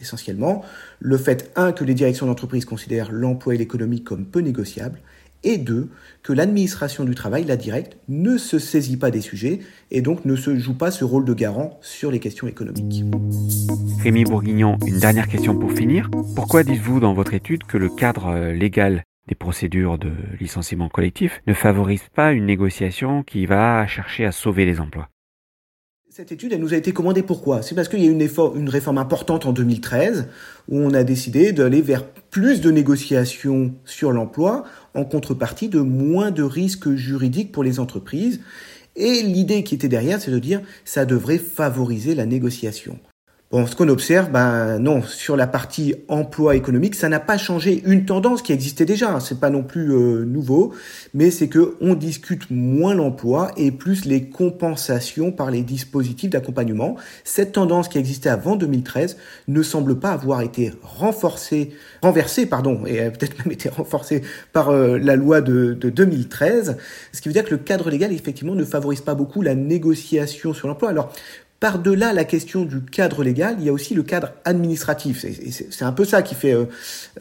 essentiellement. 0.00 0.62
Le 1.00 1.16
fait, 1.16 1.52
un, 1.56 1.72
que 1.72 1.84
les 1.84 1.94
directions 1.94 2.26
d'entreprise 2.26 2.64
considèrent 2.64 3.12
l'emploi 3.12 3.54
et 3.54 3.58
l'économie 3.58 4.02
comme 4.02 4.24
peu 4.24 4.40
négociables, 4.40 4.98
et 5.44 5.58
deux, 5.58 5.88
que 6.22 6.32
l'administration 6.32 7.04
du 7.04 7.14
travail, 7.14 7.44
la 7.44 7.56
directe, 7.56 7.96
ne 8.08 8.38
se 8.38 8.58
saisit 8.58 8.96
pas 8.96 9.10
des 9.10 9.20
sujets 9.20 9.60
et 9.90 10.00
donc 10.00 10.24
ne 10.24 10.36
se 10.36 10.56
joue 10.56 10.74
pas 10.74 10.90
ce 10.90 11.04
rôle 11.04 11.24
de 11.24 11.34
garant 11.34 11.78
sur 11.82 12.10
les 12.10 12.20
questions 12.20 12.46
économiques. 12.46 13.04
Rémi 14.00 14.24
Bourguignon, 14.24 14.78
une 14.86 14.98
dernière 14.98 15.28
question 15.28 15.56
pour 15.56 15.72
finir. 15.72 16.10
Pourquoi 16.36 16.62
dites-vous 16.62 17.00
dans 17.00 17.14
votre 17.14 17.34
étude 17.34 17.64
que 17.64 17.76
le 17.76 17.88
cadre 17.88 18.28
euh, 18.28 18.52
légal 18.52 19.02
des 19.28 19.34
procédures 19.34 19.98
de 19.98 20.12
licenciement 20.40 20.88
collectif 20.88 21.40
ne 21.46 21.54
favorise 21.54 22.08
pas 22.14 22.32
une 22.32 22.46
négociation 22.46 23.22
qui 23.22 23.46
va 23.46 23.86
chercher 23.86 24.24
à 24.24 24.32
sauver 24.32 24.64
les 24.64 24.80
emplois. 24.80 25.08
Cette 26.14 26.30
étude, 26.30 26.52
elle 26.52 26.60
nous 26.60 26.74
a 26.74 26.76
été 26.76 26.92
commandée 26.92 27.22
pourquoi? 27.22 27.62
C'est 27.62 27.74
parce 27.74 27.88
qu'il 27.88 28.00
y 28.00 28.06
a 28.06 28.10
eu 28.10 28.12
une, 28.12 28.28
une, 28.54 28.68
réforme 28.68 28.98
importante 28.98 29.46
en 29.46 29.52
2013 29.54 30.28
où 30.68 30.78
on 30.78 30.92
a 30.92 31.04
décidé 31.04 31.52
d'aller 31.52 31.80
vers 31.80 32.06
plus 32.06 32.60
de 32.60 32.70
négociations 32.70 33.74
sur 33.86 34.12
l'emploi 34.12 34.64
en 34.94 35.06
contrepartie 35.06 35.70
de 35.70 35.80
moins 35.80 36.30
de 36.30 36.42
risques 36.42 36.90
juridiques 36.90 37.50
pour 37.50 37.64
les 37.64 37.80
entreprises. 37.80 38.40
Et 38.94 39.22
l'idée 39.22 39.64
qui 39.64 39.74
était 39.74 39.88
derrière, 39.88 40.20
c'est 40.20 40.30
de 40.30 40.38
dire 40.38 40.60
ça 40.84 41.06
devrait 41.06 41.38
favoriser 41.38 42.14
la 42.14 42.26
négociation. 42.26 43.00
Bon, 43.52 43.66
ce 43.66 43.76
qu'on 43.76 43.90
observe, 43.90 44.30
ben 44.30 44.78
non, 44.78 45.02
sur 45.02 45.36
la 45.36 45.46
partie 45.46 45.94
emploi 46.08 46.56
économique, 46.56 46.94
ça 46.94 47.10
n'a 47.10 47.20
pas 47.20 47.36
changé 47.36 47.82
une 47.84 48.06
tendance 48.06 48.40
qui 48.40 48.54
existait 48.54 48.86
déjà. 48.86 49.10
Hein. 49.10 49.20
C'est 49.20 49.40
pas 49.40 49.50
non 49.50 49.62
plus 49.62 49.92
euh, 49.92 50.24
nouveau, 50.24 50.72
mais 51.12 51.30
c'est 51.30 51.48
que 51.48 51.76
on 51.82 51.92
discute 51.92 52.50
moins 52.50 52.94
l'emploi 52.94 53.50
et 53.58 53.70
plus 53.70 54.06
les 54.06 54.30
compensations 54.30 55.32
par 55.32 55.50
les 55.50 55.60
dispositifs 55.60 56.30
d'accompagnement. 56.30 56.96
Cette 57.24 57.52
tendance 57.52 57.90
qui 57.90 57.98
existait 57.98 58.30
avant 58.30 58.56
2013 58.56 59.18
ne 59.48 59.62
semble 59.62 59.98
pas 59.98 60.12
avoir 60.12 60.40
été 60.40 60.72
renforcée, 60.82 61.72
renversée, 62.00 62.46
pardon, 62.46 62.86
et 62.86 63.10
peut-être 63.10 63.44
même 63.44 63.52
été 63.52 63.68
renforcée 63.68 64.22
par 64.54 64.70
euh, 64.70 64.96
la 64.96 65.14
loi 65.14 65.42
de, 65.42 65.74
de 65.74 65.90
2013. 65.90 66.78
Ce 67.12 67.20
qui 67.20 67.28
veut 67.28 67.34
dire 67.34 67.44
que 67.44 67.50
le 67.50 67.58
cadre 67.58 67.90
légal 67.90 68.14
effectivement 68.14 68.54
ne 68.54 68.64
favorise 68.64 69.02
pas 69.02 69.14
beaucoup 69.14 69.42
la 69.42 69.54
négociation 69.54 70.54
sur 70.54 70.68
l'emploi. 70.68 70.88
Alors 70.88 71.12
par-delà 71.62 72.12
la 72.12 72.24
question 72.24 72.64
du 72.64 72.82
cadre 72.82 73.22
légal, 73.22 73.54
il 73.60 73.66
y 73.66 73.68
a 73.68 73.72
aussi 73.72 73.94
le 73.94 74.02
cadre 74.02 74.32
administratif. 74.44 75.24
C'est 75.70 75.84
un 75.84 75.92
peu 75.92 76.04
ça 76.04 76.20
qui 76.22 76.34
fait 76.34 76.54
euh, 76.54 76.64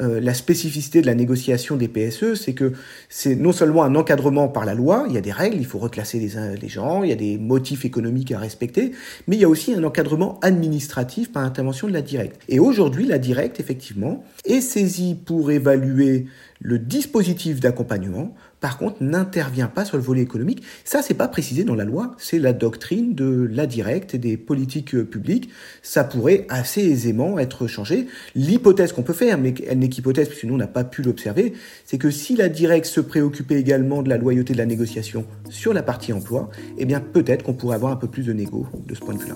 euh, 0.01 0.19
la 0.19 0.33
spécificité 0.33 0.99
de 0.99 1.05
la 1.05 1.13
négociation 1.13 1.75
des 1.75 1.87
PSE, 1.87 2.33
c'est 2.33 2.53
que 2.53 2.73
c'est 3.07 3.35
non 3.35 3.51
seulement 3.51 3.83
un 3.83 3.93
encadrement 3.93 4.47
par 4.47 4.65
la 4.65 4.73
loi, 4.73 5.05
il 5.07 5.13
y 5.13 5.17
a 5.19 5.21
des 5.21 5.31
règles, 5.31 5.57
il 5.57 5.65
faut 5.67 5.77
reclasser 5.77 6.17
les, 6.17 6.31
les, 6.59 6.69
gens, 6.69 7.03
il 7.03 7.11
y 7.11 7.13
a 7.13 7.15
des 7.15 7.37
motifs 7.37 7.85
économiques 7.85 8.31
à 8.31 8.39
respecter, 8.39 8.93
mais 9.27 9.35
il 9.35 9.41
y 9.43 9.45
a 9.45 9.49
aussi 9.49 9.75
un 9.75 9.83
encadrement 9.83 10.39
administratif 10.41 11.31
par 11.31 11.43
intervention 11.43 11.87
de 11.87 11.93
la 11.93 12.01
directe. 12.01 12.41
Et 12.49 12.57
aujourd'hui, 12.57 13.05
la 13.05 13.19
directe, 13.19 13.59
effectivement, 13.59 14.23
est 14.45 14.61
saisie 14.61 15.13
pour 15.13 15.51
évaluer 15.51 16.25
le 16.59 16.79
dispositif 16.79 17.59
d'accompagnement, 17.59 18.33
par 18.61 18.77
contre, 18.77 18.97
n'intervient 19.01 19.67
pas 19.67 19.83
sur 19.83 19.97
le 19.97 20.03
volet 20.03 20.21
économique. 20.21 20.63
Ça, 20.85 21.01
c'est 21.01 21.15
pas 21.15 21.27
précisé 21.27 21.63
dans 21.63 21.73
la 21.73 21.83
loi. 21.83 22.15
C'est 22.19 22.37
la 22.37 22.53
doctrine 22.53 23.15
de 23.15 23.49
la 23.51 23.65
directe 23.65 24.13
et 24.13 24.19
des 24.19 24.37
politiques 24.37 24.93
euh, 24.93 25.03
publiques. 25.03 25.49
Ça 25.81 26.03
pourrait 26.03 26.45
assez 26.47 26.81
aisément 26.81 27.39
être 27.39 27.65
changé. 27.65 28.07
L'hypothèse 28.35 28.93
qu'on 28.93 29.01
peut 29.01 29.13
faire, 29.13 29.39
mais 29.39 29.55
elle 29.67 29.79
n'est 29.79 29.89
qu'hypothèse, 29.89 30.29
puisque 30.29 30.43
nous, 30.43 30.53
on 30.53 30.57
n'a 30.57 30.67
pas 30.67 30.83
pu 30.83 31.01
l'observer, 31.01 31.53
c'est 31.85 31.97
que 31.97 32.11
si 32.11 32.35
la 32.35 32.49
directe 32.49 32.85
se 32.85 33.01
préoccupait 33.01 33.59
également 33.59 34.03
de 34.03 34.09
la 34.09 34.17
loyauté 34.17 34.53
de 34.53 34.59
la 34.59 34.67
négociation 34.67 35.25
sur 35.49 35.73
la 35.73 35.81
partie 35.81 36.13
emploi, 36.13 36.51
eh 36.77 36.85
bien, 36.85 36.99
peut-être 36.99 37.43
qu'on 37.43 37.53
pourrait 37.53 37.75
avoir 37.75 37.91
un 37.91 37.95
peu 37.95 38.07
plus 38.07 38.23
de 38.23 38.33
négo 38.33 38.67
de 38.85 38.93
ce 38.93 38.99
point 38.99 39.15
de 39.15 39.19
vue-là. 39.19 39.35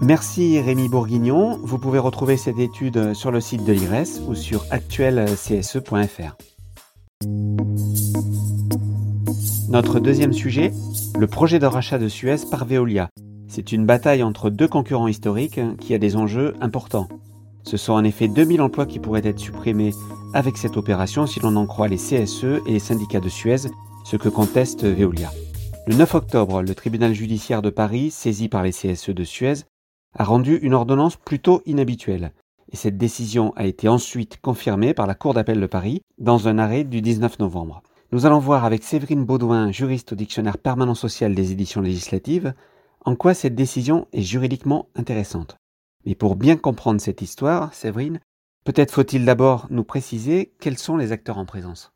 Merci 0.00 0.60
Rémi 0.60 0.88
Bourguignon. 0.88 1.58
Vous 1.64 1.78
pouvez 1.78 1.98
retrouver 1.98 2.36
cette 2.36 2.60
étude 2.60 3.14
sur 3.14 3.32
le 3.32 3.40
site 3.40 3.64
de 3.64 3.72
l'IRES 3.72 4.20
ou 4.28 4.36
sur 4.36 4.64
actuelcse.fr. 4.70 6.36
Notre 9.68 10.00
deuxième 10.00 10.32
sujet, 10.32 10.72
le 11.18 11.26
projet 11.26 11.58
de 11.58 11.66
rachat 11.66 11.98
de 11.98 12.08
Suez 12.08 12.36
par 12.50 12.64
Veolia. 12.64 13.10
C'est 13.48 13.72
une 13.72 13.84
bataille 13.84 14.22
entre 14.22 14.48
deux 14.48 14.68
concurrents 14.68 15.08
historiques 15.08 15.60
qui 15.78 15.92
a 15.92 15.98
des 15.98 16.16
enjeux 16.16 16.54
importants. 16.60 17.08
Ce 17.64 17.76
sont 17.76 17.92
en 17.92 18.02
effet 18.02 18.28
2000 18.28 18.62
emplois 18.62 18.86
qui 18.86 18.98
pourraient 18.98 19.26
être 19.26 19.38
supprimés 19.38 19.92
avec 20.32 20.56
cette 20.56 20.76
opération 20.78 21.26
si 21.26 21.40
l'on 21.40 21.56
en 21.56 21.66
croit 21.66 21.88
les 21.88 21.96
CSE 21.96 22.62
et 22.66 22.72
les 22.72 22.78
syndicats 22.78 23.20
de 23.20 23.28
Suez, 23.28 23.68
ce 24.04 24.16
que 24.16 24.28
conteste 24.28 24.84
Veolia. 24.84 25.30
Le 25.86 25.96
9 25.96 26.14
octobre, 26.14 26.62
le 26.62 26.74
tribunal 26.74 27.12
judiciaire 27.12 27.60
de 27.60 27.70
Paris, 27.70 28.10
saisi 28.10 28.48
par 28.48 28.62
les 28.62 28.72
CSE 28.72 29.10
de 29.10 29.24
Suez, 29.24 29.64
a 30.16 30.24
rendu 30.24 30.56
une 30.62 30.74
ordonnance 30.74 31.16
plutôt 31.16 31.62
inhabituelle. 31.66 32.32
Et 32.70 32.76
cette 32.76 32.98
décision 32.98 33.52
a 33.56 33.64
été 33.64 33.88
ensuite 33.88 34.40
confirmée 34.40 34.92
par 34.92 35.06
la 35.06 35.14
Cour 35.14 35.34
d'appel 35.34 35.60
de 35.60 35.66
Paris 35.66 36.02
dans 36.18 36.48
un 36.48 36.58
arrêt 36.58 36.84
du 36.84 37.00
19 37.00 37.38
novembre. 37.38 37.82
Nous 38.12 38.26
allons 38.26 38.38
voir 38.38 38.64
avec 38.64 38.84
Séverine 38.84 39.24
Baudouin, 39.24 39.70
juriste 39.70 40.12
au 40.12 40.16
dictionnaire 40.16 40.58
permanent 40.58 40.94
social 40.94 41.34
des 41.34 41.52
éditions 41.52 41.80
législatives, 41.80 42.54
en 43.04 43.16
quoi 43.16 43.34
cette 43.34 43.54
décision 43.54 44.06
est 44.12 44.22
juridiquement 44.22 44.88
intéressante. 44.96 45.56
Mais 46.04 46.14
pour 46.14 46.36
bien 46.36 46.56
comprendre 46.56 47.00
cette 47.00 47.22
histoire, 47.22 47.72
Séverine, 47.72 48.20
peut-être 48.64 48.92
faut-il 48.92 49.24
d'abord 49.24 49.66
nous 49.70 49.84
préciser 49.84 50.52
quels 50.60 50.78
sont 50.78 50.96
les 50.96 51.12
acteurs 51.12 51.38
en 51.38 51.46
présence. 51.46 51.92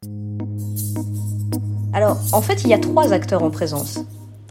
Alors, 1.93 2.19
en 2.33 2.41
fait, 2.41 2.65
il 2.65 2.69
y 2.69 2.75
a 2.75 2.79
trois 2.79 3.13
acteurs 3.13 3.43
en 3.43 3.51
présence. 3.51 4.01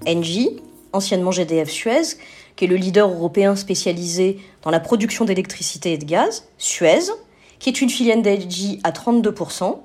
Engie, 0.08 0.62
anciennement 0.94 1.32
GDF 1.32 1.70
Suez, 1.70 2.18
qui 2.56 2.66
est 2.66 2.68
le 2.68 2.76
leader 2.76 3.10
européen 3.10 3.56
spécialisé 3.56 4.40
dans 4.64 4.72
la 4.72 4.80
production 4.80 5.26
d'électricité 5.26 5.94
et 5.94 5.98
de 5.98 6.06
gaz, 6.06 6.46
Suez, 6.58 7.12
qui 7.60 7.70
est 7.70 7.82
une 7.82 7.90
filiale 7.90 8.22
d'Engie 8.22 8.80
à 8.84 8.92
32%, 8.92 9.78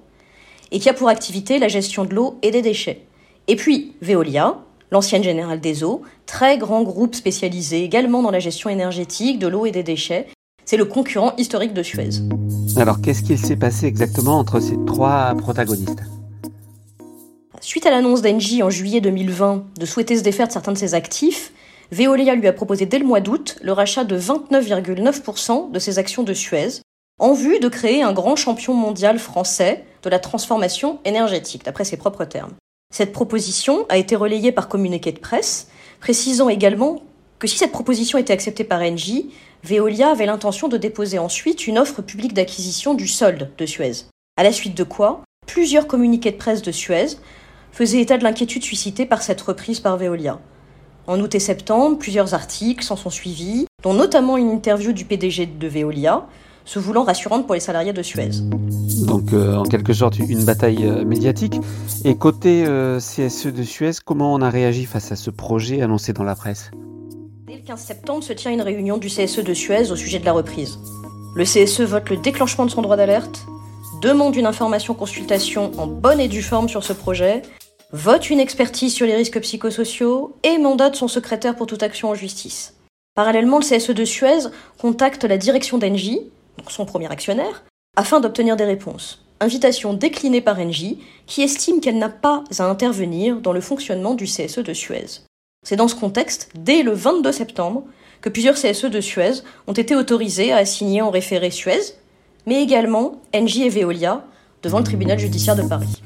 et 0.72 0.78
qui 0.80 0.88
a 0.88 0.94
pour 0.94 1.08
activité 1.08 1.58
la 1.58 1.68
gestion 1.68 2.04
de 2.04 2.14
l'eau 2.14 2.38
et 2.42 2.50
des 2.50 2.62
déchets. 2.62 3.02
Et 3.48 3.56
puis 3.56 3.92
Veolia, 4.02 4.58
l'ancienne 4.90 5.22
générale 5.22 5.60
des 5.60 5.84
eaux, 5.84 6.02
très 6.26 6.58
grand 6.58 6.82
groupe 6.82 7.14
spécialisé 7.14 7.84
également 7.84 8.22
dans 8.22 8.30
la 8.30 8.40
gestion 8.40 8.70
énergétique 8.70 9.38
de 9.38 9.46
l'eau 9.46 9.66
et 9.66 9.70
des 9.70 9.82
déchets. 9.82 10.26
C'est 10.64 10.76
le 10.76 10.84
concurrent 10.84 11.32
historique 11.38 11.74
de 11.74 11.82
Suez. 11.82 12.10
Alors 12.76 13.00
qu'est-ce 13.00 13.22
qu'il 13.22 13.38
s'est 13.38 13.56
passé 13.56 13.86
exactement 13.86 14.38
entre 14.38 14.58
ces 14.58 14.76
trois 14.84 15.34
protagonistes? 15.38 16.02
Suite 17.66 17.84
à 17.84 17.90
l'annonce 17.90 18.22
d'Engie 18.22 18.62
en 18.62 18.70
juillet 18.70 19.00
2020 19.00 19.64
de 19.76 19.86
souhaiter 19.86 20.16
se 20.16 20.22
défaire 20.22 20.46
de 20.46 20.52
certains 20.52 20.70
de 20.70 20.78
ses 20.78 20.94
actifs, 20.94 21.52
Veolia 21.90 22.36
lui 22.36 22.46
a 22.46 22.52
proposé 22.52 22.86
dès 22.86 23.00
le 23.00 23.04
mois 23.04 23.18
d'août 23.18 23.58
le 23.60 23.72
rachat 23.72 24.04
de 24.04 24.16
29,9% 24.16 25.72
de 25.72 25.78
ses 25.80 25.98
actions 25.98 26.22
de 26.22 26.32
Suez, 26.32 26.80
en 27.18 27.32
vue 27.32 27.58
de 27.58 27.68
créer 27.68 28.04
un 28.04 28.12
grand 28.12 28.36
champion 28.36 28.72
mondial 28.72 29.18
français 29.18 29.84
de 30.04 30.08
la 30.08 30.20
transformation 30.20 31.00
énergétique, 31.04 31.64
d'après 31.64 31.84
ses 31.84 31.96
propres 31.96 32.24
termes. 32.24 32.52
Cette 32.94 33.12
proposition 33.12 33.84
a 33.88 33.96
été 33.96 34.14
relayée 34.14 34.52
par 34.52 34.68
communiqué 34.68 35.10
de 35.10 35.18
presse, 35.18 35.66
précisant 35.98 36.48
également 36.48 37.02
que 37.40 37.48
si 37.48 37.58
cette 37.58 37.72
proposition 37.72 38.16
était 38.16 38.32
acceptée 38.32 38.62
par 38.62 38.80
Engie, 38.80 39.30
Veolia 39.64 40.10
avait 40.12 40.26
l'intention 40.26 40.68
de 40.68 40.76
déposer 40.76 41.18
ensuite 41.18 41.66
une 41.66 41.80
offre 41.80 42.00
publique 42.00 42.32
d'acquisition 42.32 42.94
du 42.94 43.08
solde 43.08 43.50
de 43.58 43.66
Suez. 43.66 44.04
À 44.36 44.44
la 44.44 44.52
suite 44.52 44.76
de 44.76 44.84
quoi, 44.84 45.22
plusieurs 45.48 45.88
communiqués 45.88 46.30
de 46.30 46.36
presse 46.36 46.62
de 46.62 46.70
Suez 46.70 47.16
faisaient 47.76 48.00
état 48.00 48.16
de 48.16 48.24
l'inquiétude 48.24 48.64
suscitée 48.64 49.04
par 49.04 49.20
cette 49.20 49.42
reprise 49.42 49.80
par 49.80 49.98
Veolia. 49.98 50.38
En 51.06 51.20
août 51.20 51.34
et 51.34 51.38
septembre, 51.38 51.98
plusieurs 51.98 52.32
articles 52.32 52.82
s'en 52.82 52.96
sont 52.96 53.10
suivis, 53.10 53.66
dont 53.82 53.92
notamment 53.92 54.38
une 54.38 54.50
interview 54.50 54.92
du 54.92 55.04
PDG 55.04 55.44
de 55.44 55.68
Veolia, 55.68 56.26
se 56.64 56.78
voulant 56.78 57.04
rassurante 57.04 57.44
pour 57.44 57.54
les 57.54 57.60
salariés 57.60 57.92
de 57.92 58.02
Suez. 58.02 58.30
Donc 59.06 59.34
euh, 59.34 59.56
en 59.56 59.64
quelque 59.64 59.92
sorte 59.92 60.18
une 60.18 60.44
bataille 60.46 60.86
euh, 60.88 61.04
médiatique. 61.04 61.60
Et 62.06 62.16
côté 62.16 62.64
euh, 62.66 62.98
CSE 62.98 63.48
de 63.48 63.62
Suez, 63.62 63.92
comment 64.02 64.32
on 64.32 64.40
a 64.40 64.48
réagi 64.48 64.86
face 64.86 65.12
à 65.12 65.16
ce 65.16 65.28
projet 65.28 65.82
annoncé 65.82 66.14
dans 66.14 66.24
la 66.24 66.34
presse? 66.34 66.70
Dès 67.46 67.56
le 67.56 67.62
15 67.62 67.78
septembre 67.78 68.24
se 68.24 68.32
tient 68.32 68.50
une 68.50 68.62
réunion 68.62 68.96
du 68.96 69.08
CSE 69.08 69.44
de 69.44 69.52
Suez 69.52 69.90
au 69.92 69.96
sujet 69.96 70.18
de 70.18 70.24
la 70.24 70.32
reprise. 70.32 70.78
Le 71.36 71.44
CSE 71.44 71.82
vote 71.82 72.08
le 72.08 72.16
déclenchement 72.16 72.64
de 72.64 72.70
son 72.70 72.80
droit 72.80 72.96
d'alerte, 72.96 73.46
demande 74.00 74.34
une 74.34 74.46
information 74.46 74.94
consultation 74.94 75.72
en 75.78 75.86
bonne 75.86 76.20
et 76.20 76.28
due 76.28 76.42
forme 76.42 76.70
sur 76.70 76.82
ce 76.82 76.94
projet 76.94 77.42
vote 77.92 78.30
une 78.30 78.40
expertise 78.40 78.94
sur 78.94 79.06
les 79.06 79.14
risques 79.14 79.40
psychosociaux 79.40 80.36
et 80.42 80.58
mandate 80.58 80.96
son 80.96 81.08
secrétaire 81.08 81.56
pour 81.56 81.66
toute 81.66 81.82
action 81.82 82.10
en 82.10 82.14
justice. 82.14 82.74
Parallèlement, 83.14 83.58
le 83.58 83.64
CSE 83.64 83.90
de 83.90 84.04
Suez 84.04 84.48
contacte 84.78 85.24
la 85.24 85.38
direction 85.38 85.78
d'Engie, 85.78 86.20
son 86.68 86.84
premier 86.84 87.10
actionnaire, 87.10 87.64
afin 87.96 88.20
d'obtenir 88.20 88.56
des 88.56 88.64
réponses. 88.64 89.22
Invitation 89.40 89.94
déclinée 89.94 90.40
par 90.40 90.58
Engie, 90.58 90.98
qui 91.26 91.42
estime 91.42 91.80
qu'elle 91.80 91.98
n'a 91.98 92.08
pas 92.08 92.42
à 92.58 92.64
intervenir 92.64 93.40
dans 93.40 93.52
le 93.52 93.60
fonctionnement 93.60 94.14
du 94.14 94.24
CSE 94.24 94.58
de 94.58 94.72
Suez. 94.72 95.22
C'est 95.66 95.76
dans 95.76 95.88
ce 95.88 95.94
contexte, 95.94 96.50
dès 96.54 96.82
le 96.82 96.92
22 96.92 97.32
septembre, 97.32 97.84
que 98.20 98.28
plusieurs 98.28 98.56
CSE 98.56 98.86
de 98.86 99.00
Suez 99.00 99.42
ont 99.66 99.72
été 99.72 99.94
autorisés 99.94 100.52
à 100.52 100.58
assigner 100.58 101.02
en 101.02 101.10
référé 101.10 101.50
Suez, 101.50 101.94
mais 102.46 102.62
également 102.62 103.20
Engie 103.34 103.64
et 103.64 103.68
Veolia 103.68 104.24
devant 104.62 104.78
le 104.78 104.84
tribunal 104.84 105.18
judiciaire 105.18 105.56
de 105.56 105.62
Paris 105.62 106.02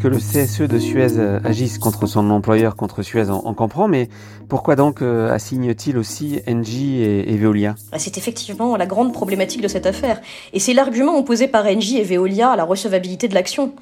que 0.00 0.08
le 0.08 0.18
CSE 0.18 0.62
de 0.62 0.78
Suez 0.78 1.18
euh, 1.18 1.40
agisse 1.44 1.78
contre 1.78 2.06
son 2.06 2.30
employeur, 2.30 2.76
contre 2.76 3.02
Suez, 3.02 3.30
on, 3.30 3.54
comprend, 3.54 3.88
mais 3.88 4.08
pourquoi 4.48 4.76
donc 4.76 5.02
euh, 5.02 5.32
assigne-t-il 5.32 5.96
aussi 5.96 6.40
Engie 6.48 7.02
et, 7.02 7.36
Veolia? 7.36 7.74
Bah, 7.90 7.98
C'est 7.98 8.18
effectivement 8.18 8.76
la 8.76 8.86
grande 8.86 9.12
problématique 9.12 9.62
de 9.62 9.68
cette 9.68 9.86
affaire, 9.86 10.20
et 10.52 10.60
c'est 10.60 10.74
l'argument 10.74 11.18
opposé 11.18 11.48
par 11.48 11.66
Engie 11.66 11.98
et 11.98 12.04
Veolia 12.04 12.50
à 12.50 12.56
la 12.56 12.64
recevabilité 12.64 13.28
de 13.28 13.34
l'action. 13.34 13.72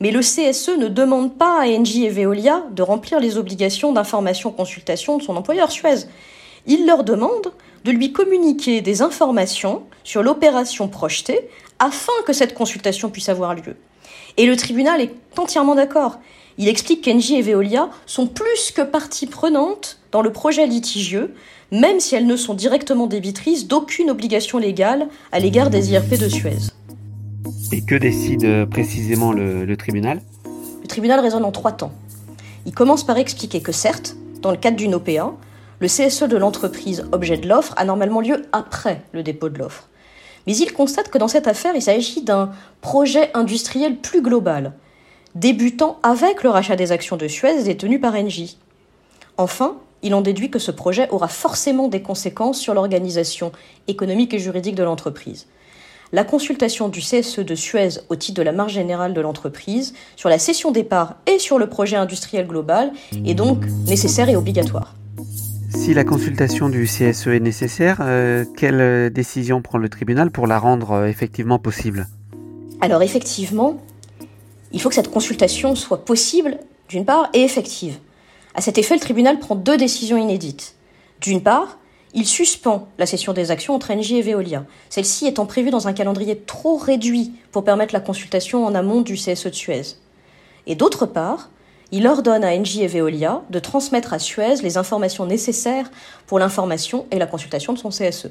Mais 0.00 0.10
le 0.10 0.20
CSE 0.20 0.78
ne 0.78 0.88
demande 0.88 1.36
pas 1.36 1.62
à 1.62 1.66
Engie 1.66 2.06
et 2.06 2.10
Veolia 2.10 2.64
de 2.72 2.82
remplir 2.82 3.20
les 3.20 3.36
obligations 3.36 3.92
d'information-consultation 3.92 5.18
de 5.18 5.22
son 5.22 5.36
employeur 5.36 5.70
Suez. 5.70 6.06
Il 6.66 6.86
leur 6.86 7.04
demande 7.04 7.52
de 7.84 7.90
lui 7.90 8.12
communiquer 8.12 8.80
des 8.80 9.02
informations 9.02 9.82
sur 10.04 10.22
l'opération 10.22 10.88
projetée 10.88 11.48
afin 11.78 12.12
que 12.26 12.32
cette 12.32 12.54
consultation 12.54 13.10
puisse 13.10 13.28
avoir 13.28 13.54
lieu. 13.54 13.76
Et 14.36 14.46
le 14.46 14.56
tribunal 14.56 15.00
est 15.00 15.14
entièrement 15.36 15.74
d'accord. 15.74 16.18
Il 16.58 16.68
explique 16.68 17.04
qu'Engie 17.04 17.36
et 17.36 17.42
Veolia 17.42 17.88
sont 18.06 18.26
plus 18.26 18.72
que 18.74 18.82
partie 18.82 19.26
prenante 19.26 19.98
dans 20.10 20.22
le 20.22 20.32
projet 20.32 20.66
litigieux, 20.66 21.34
même 21.70 22.00
si 22.00 22.14
elles 22.14 22.26
ne 22.26 22.36
sont 22.36 22.54
directement 22.54 23.06
débitrices 23.06 23.66
d'aucune 23.66 24.10
obligation 24.10 24.58
légale 24.58 25.08
à 25.32 25.40
l'égard 25.40 25.70
des 25.70 25.92
IRP 25.92 26.18
de 26.18 26.28
Suez. 26.28 26.58
Et 27.72 27.82
que 27.82 27.94
décide 27.94 28.66
précisément 28.66 29.32
le, 29.32 29.64
le 29.64 29.76
tribunal? 29.76 30.20
Le 30.82 30.88
tribunal 30.88 31.20
raisonne 31.20 31.44
en 31.44 31.52
trois 31.52 31.72
temps. 31.72 31.92
Il 32.66 32.74
commence 32.74 33.04
par 33.04 33.16
expliquer 33.16 33.60
que 33.62 33.72
certes, 33.72 34.16
dans 34.42 34.50
le 34.50 34.58
cadre 34.58 34.76
d'une 34.76 34.94
OPA, 34.94 35.32
Le 35.82 35.88
CSE 35.88 36.22
de 36.28 36.36
l'entreprise 36.36 37.04
objet 37.10 37.36
de 37.36 37.48
l'offre 37.48 37.74
a 37.76 37.84
normalement 37.84 38.20
lieu 38.20 38.46
après 38.52 39.02
le 39.10 39.24
dépôt 39.24 39.48
de 39.48 39.58
l'offre. 39.58 39.88
Mais 40.46 40.56
il 40.56 40.72
constate 40.72 41.08
que 41.08 41.18
dans 41.18 41.28
cette 41.28 41.48
affaire, 41.48 41.74
il 41.74 41.82
s'agit 41.82 42.22
d'un 42.22 42.50
projet 42.80 43.30
industriel 43.34 43.96
plus 43.96 44.22
global, 44.22 44.72
débutant 45.34 45.98
avec 46.02 46.42
le 46.42 46.50
rachat 46.50 46.76
des 46.76 46.92
actions 46.92 47.16
de 47.16 47.28
Suez 47.28 47.62
détenues 47.62 48.00
par 48.00 48.14
Engie. 48.14 48.58
Enfin, 49.38 49.76
il 50.02 50.14
en 50.14 50.20
déduit 50.20 50.50
que 50.50 50.58
ce 50.58 50.70
projet 50.70 51.08
aura 51.10 51.28
forcément 51.28 51.88
des 51.88 52.02
conséquences 52.02 52.58
sur 52.58 52.74
l'organisation 52.74 53.52
économique 53.86 54.34
et 54.34 54.38
juridique 54.38 54.74
de 54.74 54.82
l'entreprise. 54.82 55.46
La 56.14 56.24
consultation 56.24 56.88
du 56.88 57.00
CSE 57.00 57.38
de 57.38 57.54
Suez 57.54 58.00
au 58.10 58.16
titre 58.16 58.36
de 58.36 58.42
la 58.42 58.52
marge 58.52 58.74
générale 58.74 59.14
de 59.14 59.20
l'entreprise 59.22 59.94
sur 60.16 60.28
la 60.28 60.38
cession 60.38 60.70
des 60.70 60.84
parts 60.84 61.14
et 61.26 61.38
sur 61.38 61.58
le 61.58 61.68
projet 61.68 61.96
industriel 61.96 62.46
global 62.46 62.92
est 63.24 63.34
donc 63.34 63.64
nécessaire 63.86 64.28
et 64.28 64.36
obligatoire. 64.36 64.94
Si 65.74 65.94
la 65.94 66.04
consultation 66.04 66.68
du 66.68 66.84
CSE 66.84 67.28
est 67.28 67.40
nécessaire, 67.40 67.98
euh, 68.02 68.44
quelle 68.56 69.10
décision 69.10 69.62
prend 69.62 69.78
le 69.78 69.88
tribunal 69.88 70.30
pour 70.30 70.46
la 70.46 70.58
rendre 70.58 70.92
euh, 70.92 71.06
effectivement 71.06 71.58
possible? 71.58 72.06
Alors 72.80 73.02
effectivement, 73.02 73.80
il 74.72 74.80
faut 74.80 74.90
que 74.90 74.94
cette 74.94 75.10
consultation 75.10 75.74
soit 75.74 76.04
possible, 76.04 76.58
d'une 76.88 77.04
part, 77.04 77.30
et 77.32 77.42
effective. 77.42 77.98
À 78.54 78.60
cet 78.60 78.78
effet, 78.78 78.94
le 78.94 79.00
tribunal 79.00 79.38
prend 79.38 79.54
deux 79.54 79.76
décisions 79.76 80.18
inédites. 80.18 80.76
D'une 81.20 81.42
part, 81.42 81.78
il 82.14 82.26
suspend 82.26 82.88
la 82.98 83.06
cession 83.06 83.32
des 83.32 83.50
actions 83.50 83.74
entre 83.74 83.90
Engie 83.92 84.18
et 84.18 84.22
Veolia, 84.22 84.66
celle-ci 84.90 85.26
étant 85.26 85.46
prévue 85.46 85.70
dans 85.70 85.88
un 85.88 85.94
calendrier 85.94 86.38
trop 86.38 86.76
réduit 86.76 87.32
pour 87.50 87.64
permettre 87.64 87.94
la 87.94 88.00
consultation 88.00 88.66
en 88.66 88.74
amont 88.74 89.00
du 89.00 89.14
CSE 89.14 89.46
de 89.46 89.54
Suez. 89.54 89.96
Et 90.66 90.74
d'autre 90.74 91.06
part, 91.06 91.50
il 91.92 92.06
ordonne 92.06 92.42
à 92.42 92.56
Engie 92.56 92.82
et 92.82 92.86
Veolia 92.86 93.42
de 93.50 93.58
transmettre 93.58 94.14
à 94.14 94.18
Suez 94.18 94.56
les 94.62 94.78
informations 94.78 95.26
nécessaires 95.26 95.90
pour 96.26 96.38
l'information 96.38 97.06
et 97.10 97.18
la 97.18 97.26
consultation 97.26 97.74
de 97.74 97.78
son 97.78 97.90
CSE. 97.90 98.30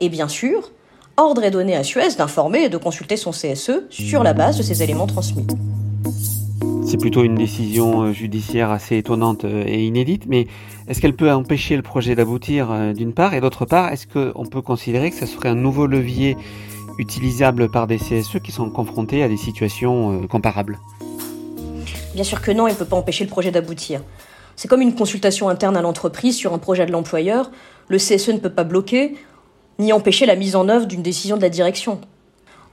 Et 0.00 0.08
bien 0.08 0.28
sûr, 0.28 0.72
ordre 1.18 1.44
est 1.44 1.50
donné 1.50 1.76
à 1.76 1.84
Suez 1.84 2.14
d'informer 2.16 2.64
et 2.64 2.68
de 2.70 2.78
consulter 2.78 3.18
son 3.18 3.32
CSE 3.32 3.82
sur 3.90 4.22
la 4.22 4.32
base 4.32 4.56
de 4.56 4.62
ces 4.62 4.82
éléments 4.82 5.06
transmis. 5.06 5.46
C'est 6.86 6.96
plutôt 6.96 7.22
une 7.22 7.34
décision 7.34 8.02
euh, 8.02 8.12
judiciaire 8.12 8.70
assez 8.70 8.96
étonnante 8.96 9.44
euh, 9.44 9.62
et 9.66 9.84
inédite, 9.84 10.24
mais 10.26 10.46
est-ce 10.88 11.00
qu'elle 11.00 11.14
peut 11.14 11.30
empêcher 11.30 11.76
le 11.76 11.82
projet 11.82 12.14
d'aboutir 12.14 12.72
euh, 12.72 12.92
d'une 12.94 13.12
part? 13.12 13.34
Et 13.34 13.40
d'autre 13.40 13.66
part, 13.66 13.92
est-ce 13.92 14.06
qu'on 14.06 14.46
peut 14.46 14.62
considérer 14.62 15.10
que 15.10 15.16
ce 15.16 15.26
serait 15.26 15.50
un 15.50 15.54
nouveau 15.54 15.86
levier 15.86 16.36
utilisable 16.98 17.70
par 17.70 17.86
des 17.86 17.98
CSE 17.98 18.38
qui 18.42 18.50
sont 18.50 18.70
confrontés 18.70 19.22
à 19.22 19.28
des 19.28 19.36
situations 19.36 20.26
comparables? 20.26 20.78
Bien 22.14 22.24
sûr 22.24 22.40
que 22.42 22.50
non, 22.50 22.66
elle 22.66 22.74
ne 22.74 22.78
peut 22.78 22.84
pas 22.84 22.96
empêcher 22.96 23.24
le 23.24 23.30
projet 23.30 23.50
d'aboutir. 23.52 24.02
C'est 24.56 24.66
comme 24.66 24.82
une 24.82 24.94
consultation 24.94 25.48
interne 25.48 25.76
à 25.76 25.82
l'entreprise 25.82 26.36
sur 26.36 26.52
un 26.52 26.58
projet 26.58 26.84
de 26.84 26.92
l'employeur. 26.92 27.50
Le 27.88 27.98
CSE 27.98 28.30
ne 28.30 28.38
peut 28.38 28.52
pas 28.52 28.64
bloquer 28.64 29.16
ni 29.78 29.92
empêcher 29.92 30.26
la 30.26 30.36
mise 30.36 30.56
en 30.56 30.68
œuvre 30.68 30.86
d'une 30.86 31.02
décision 31.02 31.36
de 31.36 31.42
la 31.42 31.48
direction. 31.48 32.00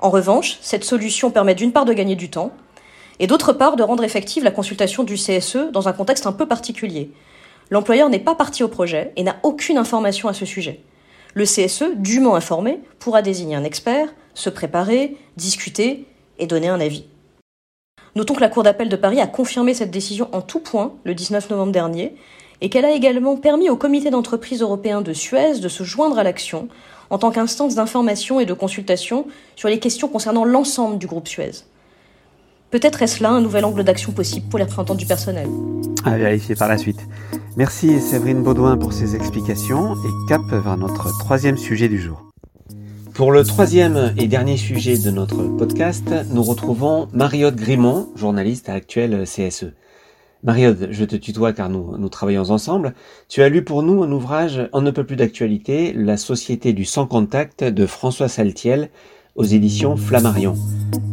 En 0.02 0.10
revanche, 0.10 0.58
cette 0.62 0.84
solution 0.84 1.32
permet 1.32 1.56
d'une 1.56 1.72
part 1.72 1.86
de 1.86 1.94
gagner 1.94 2.16
du 2.16 2.30
temps, 2.30 2.52
et 3.20 3.28
d'autre 3.28 3.54
part 3.54 3.76
de 3.76 3.84
rendre 3.84 4.04
effective 4.04 4.44
la 4.44 4.52
consultation 4.52 5.04
du 5.04 5.16
CSE 5.16 5.72
dans 5.72 5.88
un 5.88 5.94
contexte 5.94 6.28
un 6.28 6.34
peu 6.34 6.48
particulier. 6.48 7.12
L'employeur 7.70 8.10
n'est 8.10 8.20
pas 8.20 8.36
parti 8.36 8.64
au 8.64 8.68
projet 8.68 9.14
et 9.16 9.24
n'a 9.24 9.38
aucune 9.44 9.78
information 9.78 10.28
à 10.28 10.34
ce 10.34 10.46
sujet. 10.46 10.82
Le 11.34 11.46
CSE, 11.46 11.96
dûment 11.96 12.36
informé, 12.36 12.80
pourra 13.00 13.22
désigner 13.22 13.56
un 13.56 13.64
expert, 13.64 14.14
se 14.34 14.50
préparer, 14.50 15.18
discuter 15.36 16.06
et 16.40 16.48
donner 16.48 16.68
un 16.68 16.80
avis. 16.80 17.06
Notons 18.18 18.34
que 18.34 18.42
la 18.42 18.50
Cour 18.50 18.64
d'appel 18.64 18.90
de 18.90 18.96
Paris 18.96 19.22
a 19.22 19.28
confirmé 19.28 19.76
cette 19.76 19.92
décision 19.92 20.28
en 20.32 20.42
tout 20.42 20.60
point 20.60 20.94
le 21.04 21.14
19 21.14 21.52
novembre 21.52 21.72
dernier 21.72 22.16
et 22.62 22.70
qu'elle 22.70 22.84
a 22.84 22.92
également 22.92 23.38
permis 23.38 23.70
au 23.70 23.76
comité 23.76 24.10
d'entreprise 24.10 24.64
européen 24.64 25.04
de 25.04 25.14
Suez 25.14 25.60
de 25.60 25.68
se 25.68 25.84
joindre 25.84 26.18
à 26.18 26.24
l'action 26.24 26.68
en 27.12 27.20
tant 27.20 27.30
qu'instance 27.30 27.76
d'information 27.76 28.40
et 28.40 28.48
de 28.48 28.56
consultation 28.56 29.28
sur 29.56 29.70
les 29.70 29.78
questions 29.78 30.08
concernant 30.08 30.46
l'ensemble 30.46 30.98
du 30.98 31.06
groupe 31.06 31.28
Suez. 31.28 31.52
Peut-être 32.72 33.04
est-ce 33.04 33.22
là 33.22 33.30
un 33.30 33.40
nouvel 33.40 33.66
angle 33.66 33.84
d'action 33.84 34.12
possible 34.14 34.50
pour 34.50 34.58
les 34.58 34.66
représentants 34.66 34.96
du 34.96 35.06
personnel? 35.06 35.48
À 36.04 36.18
vérifier 36.18 36.56
par 36.56 36.70
la 36.70 36.80
suite. 36.80 37.06
Merci 37.56 38.02
Séverine 38.02 38.42
Baudouin 38.42 38.78
pour 38.78 38.94
ces 38.94 39.16
explications 39.16 39.94
et 39.94 40.28
cap 40.28 40.42
vers 40.50 40.76
notre 40.76 41.16
troisième 41.20 41.58
sujet 41.58 41.88
du 41.88 42.02
jour. 42.02 42.28
Pour 43.18 43.32
le 43.32 43.44
troisième 43.44 44.14
et 44.16 44.28
dernier 44.28 44.58
sujet 44.58 44.96
de 44.96 45.10
notre 45.10 45.42
podcast, 45.58 46.08
nous 46.30 46.44
retrouvons 46.44 47.08
Mariotte 47.14 47.56
Grimont, 47.56 48.10
journaliste 48.16 48.70
à 48.70 48.74
actuelle 48.74 49.24
CSE. 49.24 49.74
Mariotte, 50.44 50.92
je 50.92 51.04
te 51.04 51.16
tutoie 51.16 51.52
car 51.52 51.68
nous, 51.68 52.10
travaillons 52.10 52.52
ensemble. 52.52 52.94
Tu 53.28 53.42
as 53.42 53.50
lu 53.50 53.64
pour 53.64 53.82
nous 53.82 54.04
un 54.04 54.12
ouvrage 54.12 54.70
en 54.72 54.82
ne 54.82 54.92
peut 54.92 55.04
plus 55.04 55.16
d'actualité, 55.16 55.94
La 55.94 56.16
Société 56.16 56.74
du 56.74 56.86
Sans 56.86 57.08
Contact 57.08 57.64
de 57.64 57.88
François 57.88 58.28
Saltiel 58.28 58.92
aux 59.36 59.46
éditions 59.46 59.98
Flammarion. 59.98 60.56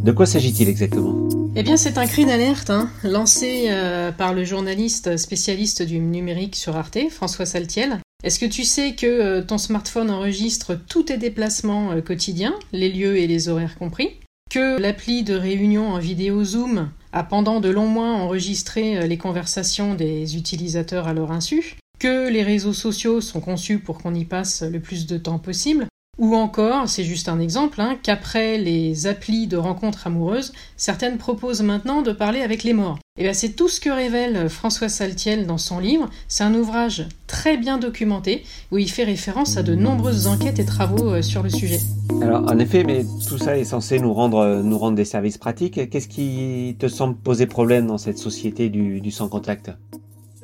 De 0.04 0.12
quoi 0.12 0.26
s'agit-il 0.26 0.68
exactement? 0.68 1.26
Eh 1.56 1.62
bien, 1.62 1.78
c'est 1.78 1.96
un 1.96 2.06
cri 2.06 2.26
d'alerte 2.26 2.68
hein, 2.68 2.90
lancé 3.02 3.68
euh, 3.70 4.12
par 4.12 4.34
le 4.34 4.44
journaliste 4.44 5.16
spécialiste 5.16 5.80
du 5.80 6.00
numérique 6.00 6.54
sur 6.54 6.76
Arte, 6.76 6.98
François 7.10 7.46
Saltiel. 7.46 8.00
Est-ce 8.24 8.38
que 8.38 8.46
tu 8.46 8.64
sais 8.64 8.94
que 8.94 9.06
euh, 9.06 9.42
ton 9.42 9.58
smartphone 9.58 10.10
enregistre 10.10 10.74
tous 10.88 11.02
tes 11.02 11.18
déplacements 11.18 11.92
euh, 11.92 12.00
quotidiens, 12.00 12.54
les 12.72 12.88
lieux 12.88 13.18
et 13.18 13.26
les 13.26 13.50
horaires 13.50 13.76
compris? 13.78 14.12
Que 14.50 14.80
l'appli 14.80 15.24
de 15.24 15.34
réunion 15.34 15.90
en 15.90 15.98
vidéo 15.98 16.42
Zoom 16.42 16.88
a 17.12 17.22
pendant 17.22 17.60
de 17.60 17.68
longs 17.68 17.86
mois 17.86 18.12
enregistré 18.12 19.06
les 19.06 19.18
conversations 19.18 19.94
des 19.94 20.38
utilisateurs 20.38 21.06
à 21.06 21.12
leur 21.12 21.32
insu? 21.32 21.76
Que 21.98 22.30
les 22.30 22.42
réseaux 22.42 22.72
sociaux 22.72 23.20
sont 23.20 23.40
conçus 23.40 23.78
pour 23.78 23.98
qu'on 23.98 24.14
y 24.14 24.24
passe 24.24 24.62
le 24.62 24.80
plus 24.80 25.06
de 25.06 25.18
temps 25.18 25.38
possible, 25.38 25.86
ou 26.18 26.34
encore, 26.36 26.88
c'est 26.88 27.04
juste 27.04 27.28
un 27.28 27.40
exemple, 27.40 27.80
hein, 27.80 27.96
qu'après 28.02 28.58
les 28.58 29.06
applis 29.06 29.46
de 29.46 29.56
rencontres 29.56 30.06
amoureuses, 30.06 30.52
certaines 30.76 31.18
proposent 31.18 31.62
maintenant 31.62 32.02
de 32.02 32.12
parler 32.12 32.40
avec 32.40 32.62
les 32.62 32.72
morts. 32.72 32.98
Et 33.16 33.20
eh 33.20 33.22
bien 33.24 33.32
c'est 33.32 33.50
tout 33.50 33.68
ce 33.68 33.80
que 33.80 33.90
révèle 33.90 34.48
François 34.48 34.88
Saltiel 34.88 35.46
dans 35.46 35.58
son 35.58 35.78
livre. 35.78 36.10
C'est 36.26 36.42
un 36.42 36.52
ouvrage 36.52 37.06
très 37.28 37.56
bien 37.56 37.78
documenté 37.78 38.42
où 38.72 38.78
il 38.78 38.90
fait 38.90 39.04
référence 39.04 39.56
à 39.56 39.62
de 39.62 39.74
nombreuses 39.76 40.26
enquêtes 40.26 40.58
et 40.58 40.64
travaux 40.64 41.12
euh, 41.12 41.22
sur 41.22 41.44
le 41.44 41.48
sujet. 41.48 41.78
Alors 42.20 42.42
en 42.50 42.58
effet, 42.58 42.82
mais 42.82 43.04
tout 43.28 43.38
ça 43.38 43.56
est 43.56 43.64
censé 43.64 44.00
nous 44.00 44.12
rendre, 44.12 44.38
euh, 44.38 44.62
nous 44.64 44.78
rendre 44.78 44.96
des 44.96 45.04
services 45.04 45.38
pratiques. 45.38 45.88
Qu'est-ce 45.90 46.08
qui 46.08 46.74
te 46.78 46.88
semble 46.88 47.14
poser 47.14 47.46
problème 47.46 47.86
dans 47.86 47.98
cette 47.98 48.18
société 48.18 48.68
du, 48.68 49.00
du 49.00 49.12
sans 49.12 49.28
contact? 49.28 49.70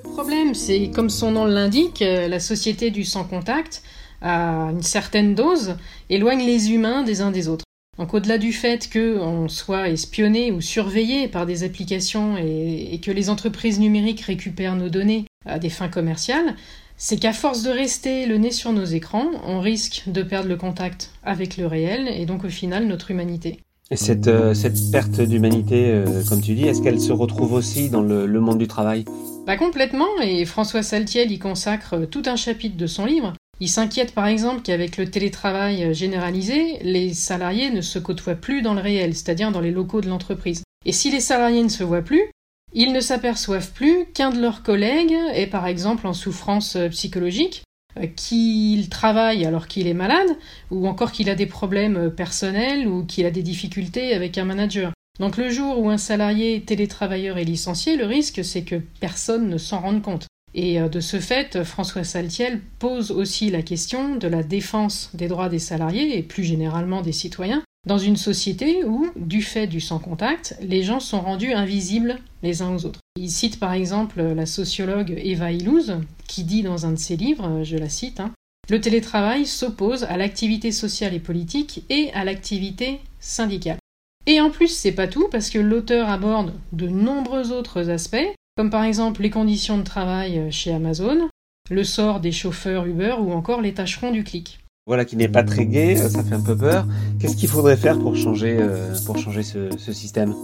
Le 0.05 0.11
problème, 0.11 0.55
c'est 0.55 0.91
comme 0.91 1.11
son 1.11 1.33
nom 1.33 1.47
l'indique, 1.47 2.03
euh, 2.03 2.29
la 2.29 2.39
société 2.39 2.93
du 2.93 3.05
sans 3.05 3.25
contact 3.25 3.83
à 4.21 4.71
une 4.71 4.83
certaine 4.83 5.35
dose, 5.35 5.77
éloigne 6.09 6.45
les 6.45 6.73
humains 6.73 7.03
des 7.03 7.21
uns 7.21 7.31
des 7.31 7.49
autres. 7.49 7.65
Donc 7.99 8.15
au-delà 8.15 8.39
du 8.39 8.53
fait 8.53 8.91
qu'on 8.91 9.49
soit 9.49 9.91
espionné 9.91 10.53
ou 10.53 10.61
surveillé 10.61 11.29
par 11.29 11.45
des 11.45 11.65
applications 11.65 12.37
et, 12.39 12.99
que 13.05 13.11
les 13.11 13.29
entreprises 13.29 13.79
numériques 13.79 14.23
récupèrent 14.23 14.77
nos 14.77 14.89
données 14.89 15.27
à 15.45 15.59
des 15.59 15.69
fins 15.69 15.89
commerciales, 15.89 16.57
c'est 16.97 17.19
qu'à 17.19 17.33
force 17.33 17.63
de 17.63 17.71
rester 17.71 18.27
le 18.27 18.39
nez 18.39 18.53
sur 18.53 18.73
nos 18.73 18.85
écrans, 18.85 19.27
on 19.47 19.61
risque 19.61 20.05
de 20.07 20.23
perdre 20.23 20.49
le 20.49 20.57
contact 20.57 21.13
avec 21.23 21.57
le 21.57 21.67
réel 21.67 22.09
et 22.09 22.27
donc 22.27 22.45
au 22.45 22.49
final 22.49 22.87
notre 22.87 23.11
humanité. 23.11 23.61
Et 23.91 23.97
cette, 23.97 24.29
euh, 24.29 24.55
perte 24.93 25.21
d'humanité, 25.21 25.91
euh, 25.91 26.23
comme 26.29 26.41
tu 26.41 26.55
dis, 26.55 26.65
est-ce 26.67 26.81
qu'elle 26.81 27.01
se 27.01 27.13
retrouve 27.13 27.53
aussi 27.53 27.91
dans 27.91 28.03
le, 28.03 28.41
monde 28.41 28.59
du 28.59 28.69
travail? 28.69 29.05
Pas 29.47 29.57
complètement, 29.57 30.21
et 30.23 30.45
François 30.45 30.85
Saltiel 30.85 31.33
y 31.33 31.39
consacre 31.41 32.07
tout 32.07 32.23
un 32.27 32.37
chapitre 32.37 32.77
de 32.77 32.87
son 32.87 33.05
livre. 33.05 33.35
Il 33.61 33.69
s'inquiète 33.69 34.15
par 34.15 34.27
exemple 34.27 34.63
qu'avec 34.63 34.97
le 34.97 35.11
télétravail 35.11 35.95
généralisé, 35.95 36.79
les 36.83 37.13
salariés 37.13 37.71
ne 37.71 37.83
se 37.83 37.99
côtoient 37.99 38.35
plus 38.35 38.63
dans 38.63 38.73
le 38.73 38.81
réel, 38.81 39.15
c'est-à-dire 39.15 39.53
dans 39.53 39.61
les 39.61 39.71
locaux 39.71 40.01
de 40.01 40.09
l'entreprise. 40.09 40.63
Et 40.87 40.93
si 40.93 41.11
les 41.11 41.21
salariés 41.21 41.63
ne 41.63 41.69
se 41.69 41.85
voient 41.85 42.01
plus, 42.01 42.31
ils 42.73 42.93
ne 42.93 43.01
s'aperçoivent 43.01 43.73
plus 43.73 44.07
qu'un 44.15 44.31
de 44.31 44.41
leurs 44.41 44.63
collègues 44.63 45.17
est 45.35 45.47
par 45.47 45.67
exemple 45.67 46.07
en 46.07 46.15
souffrance 46.15 46.79
psychologique, 46.91 47.65
euh, 47.99 48.07
qu'il 48.07 48.89
travaille 48.89 49.45
alors 49.45 49.67
qu'il 49.67 49.87
est 49.89 49.95
malade, 49.95 50.37
ou 50.71 50.87
encore 50.89 51.13
qu'il 51.13 51.29
a 51.29 51.35
des 51.35 51.47
problèmes 51.47 52.11
personnels 52.11 52.89
ou 52.89 53.05
qu'il 53.05 53.27
a 53.27 53.31
des 53.31 53.43
difficultés 53.43 54.15
avec 54.15 54.39
un 54.39 54.45
manager. 54.45 54.93
Donc 55.19 55.37
le 55.37 55.51
jour 55.51 55.79
où 55.79 55.91
un 55.91 55.99
salarié 55.99 56.63
télétravailleur 56.63 57.37
est 57.37 57.45
licencié, 57.45 57.97
le 57.97 58.07
risque 58.07 58.43
c'est 58.43 58.63
que 58.63 58.81
personne 59.01 59.51
ne 59.51 59.59
s'en 59.59 59.81
rende 59.81 60.01
compte. 60.01 60.30
Et 60.55 60.81
euh, 60.81 60.89
de 60.89 61.01
ce 61.01 61.21
fait, 61.21 61.63
François 61.65 62.05
Saltiel 62.05 62.61
pose 62.79 63.11
aussi 63.11 63.51
la 63.51 63.63
question 63.63 64.17
de 64.17 64.29
la 64.29 64.43
défense 64.43 65.11
des 65.15 65.29
droits 65.29 65.49
des 65.49 65.59
salariés 65.59 66.19
et 66.19 66.23
plus 66.23 66.45
généralement 66.45 67.03
des 67.03 67.13
citoyens 67.13 67.63
dans 67.87 67.99
une 67.99 68.17
société 68.17 68.85
où, 68.85 69.11
du 69.17 69.43
fait 69.43 69.67
du 69.67 69.81
sans-contact, 69.81 70.57
les 70.61 70.83
gens 70.83 71.01
sont 71.01 71.21
rendus 71.21 71.53
invisibles 71.53 72.19
les 72.43 72.61
uns 72.61 72.75
aux 72.75 72.85
autres. 72.85 73.01
Il 73.17 73.31
cite 73.31 73.59
par 73.59 73.73
exemple 73.73 74.21
la 74.21 74.47
sociologue 74.47 75.19
Eva 75.25 75.51
Illouz, 75.51 75.99
qui 76.29 76.45
dit 76.45 76.63
dans 76.63 76.87
un 76.87 76.93
de 76.93 76.99
ses 76.99 77.17
livres, 77.17 77.63
je 77.65 77.77
la 77.77 77.89
cite, 77.89 78.21
hein, 78.21 78.33
Le 78.69 78.81
télétravail 78.81 79.47
s'oppose 79.47 80.05
à 80.05 80.19
l'activité 80.19 80.73
sociale 80.73 81.15
et 81.15 81.21
politique 81.21 81.85
et 81.89 82.13
à 82.13 82.25
l'activité 82.25 83.01
syndicale. 83.19 83.79
Et 84.27 84.41
en 84.41 84.51
plus, 84.51 84.69
c'est 84.69 84.93
pas 84.93 85.09
tout, 85.09 85.29
parce 85.31 85.49
que 85.49 85.59
l'auteur 85.59 86.11
aborde 86.11 86.53
de 86.73 86.87
nombreux 86.87 87.53
autres 87.53 87.89
aspects, 87.89 88.29
comme 88.57 88.71
par 88.71 88.85
exemple 88.85 89.23
les 89.23 89.31
conditions 89.31 89.79
de 89.79 89.83
travail 89.83 90.39
euh, 90.39 90.51
chez 90.51 90.73
Amazon, 90.73 91.29
le 91.71 91.85
sort 91.85 92.21
des 92.21 92.33
chauffeurs 92.33 92.87
Uber 92.87 93.15
ou 93.21 93.33
encore 93.33 93.61
les 93.61 93.75
tâcherons 93.75 94.11
du 94.11 94.25
clic. 94.25 94.61
Voilà 94.87 95.05
qui 95.05 95.17
n'est 95.17 95.29
pas 95.29 95.45
très 95.45 95.67
gai, 95.67 95.97
ça 95.97 96.25
fait 96.25 96.35
un 96.35 96.41
peu 96.41 96.57
peur. 96.57 96.87
Qu'est-ce 97.21 97.37
qu'il 97.37 97.49
faudrait 97.49 97.77
faire 97.77 97.99
pour 97.99 98.17
changer, 98.17 98.59
pour 99.07 99.19
changer 99.19 99.45
ce, 99.45 99.71
ce 99.79 99.93
système? 99.93 100.35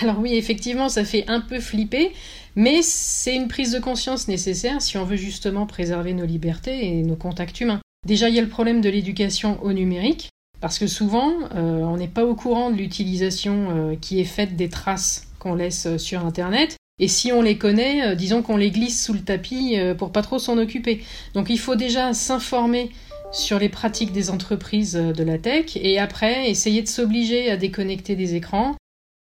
Alors 0.00 0.18
oui, 0.18 0.34
effectivement, 0.34 0.88
ça 0.88 1.04
fait 1.04 1.24
un 1.28 1.40
peu 1.40 1.60
flipper, 1.60 2.12
mais 2.54 2.80
c'est 2.82 3.36
une 3.36 3.48
prise 3.48 3.72
de 3.72 3.78
conscience 3.78 4.28
nécessaire 4.28 4.82
si 4.82 4.96
on 4.98 5.04
veut 5.04 5.16
justement 5.16 5.66
préserver 5.66 6.12
nos 6.12 6.26
libertés 6.26 6.86
et 6.86 7.02
nos 7.02 7.16
contacts 7.16 7.60
humains. 7.60 7.80
Déjà, 8.06 8.28
il 8.28 8.34
y 8.34 8.38
a 8.38 8.42
le 8.42 8.48
problème 8.48 8.80
de 8.80 8.88
l'éducation 8.88 9.62
au 9.62 9.72
numérique, 9.72 10.30
parce 10.60 10.78
que 10.78 10.86
souvent, 10.86 11.32
euh, 11.54 11.80
on 11.80 11.96
n'est 11.96 12.08
pas 12.08 12.24
au 12.24 12.34
courant 12.34 12.70
de 12.70 12.76
l'utilisation 12.76 13.68
euh, 13.70 13.96
qui 14.00 14.20
est 14.20 14.24
faite 14.24 14.56
des 14.56 14.68
traces 14.68 15.28
qu'on 15.38 15.54
laisse 15.54 15.86
euh, 15.86 15.98
sur 15.98 16.24
Internet. 16.24 16.75
Et 16.98 17.08
si 17.08 17.30
on 17.32 17.42
les 17.42 17.58
connaît, 17.58 18.16
disons 18.16 18.42
qu'on 18.42 18.56
les 18.56 18.70
glisse 18.70 19.04
sous 19.04 19.12
le 19.12 19.20
tapis 19.20 19.76
pour 19.98 20.12
pas 20.12 20.22
trop 20.22 20.38
s'en 20.38 20.56
occuper. 20.56 21.02
Donc 21.34 21.50
il 21.50 21.58
faut 21.58 21.76
déjà 21.76 22.14
s'informer 22.14 22.90
sur 23.32 23.58
les 23.58 23.68
pratiques 23.68 24.12
des 24.12 24.30
entreprises 24.30 24.94
de 24.94 25.24
la 25.24 25.36
tech 25.36 25.76
et 25.76 25.98
après 25.98 26.48
essayer 26.48 26.80
de 26.80 26.88
s'obliger 26.88 27.50
à 27.50 27.58
déconnecter 27.58 28.16
des 28.16 28.34
écrans, 28.34 28.76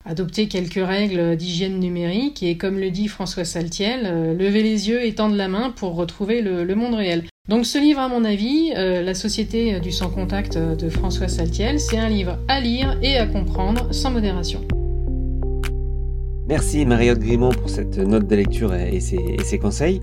adopter 0.05 0.49
quelques 0.49 0.85
règles 0.85 1.37
d'hygiène 1.37 1.79
numérique 1.79 2.43
et 2.43 2.57
comme 2.57 2.81
le 2.81 2.91
dit 2.91 3.07
François 3.07 3.45
Saltiel, 3.45 4.37
lever 4.37 4.65
les 4.65 4.89
yeux 4.89 5.05
et 5.05 5.15
tendre 5.15 5.37
la 5.37 5.47
main 5.47 5.71
pour 5.71 5.95
retrouver 5.95 6.43
le 6.43 6.75
monde 6.75 6.95
réel. 6.95 7.25
Donc 7.49 7.67
ce 7.67 7.77
livre, 7.77 7.99
à 7.99 8.09
mon 8.09 8.25
avis, 8.25 8.73
euh, 8.77 9.03
La 9.03 9.15
Société 9.15 9.81
du 9.81 9.91
sans 9.91 10.11
contact 10.11 10.57
de 10.57 10.89
François 10.89 11.27
Saltiel, 11.27 11.81
c'est 11.81 11.99
un 11.99 12.09
livre 12.09 12.39
à 12.47 12.61
lire 12.61 12.97
et 13.03 13.17
à 13.17 13.27
comprendre 13.27 13.93
sans 13.93 14.13
modération. 14.13 14.61
Merci 16.49 16.85
Mariotte 16.85 17.21
Grimont 17.21 17.51
pour 17.51 17.71
cette 17.71 17.99
note 17.99 18.27
de 18.27 18.35
lecture 18.35 18.75
et 18.75 18.99
ses, 18.99 19.59
conseils. 19.59 20.01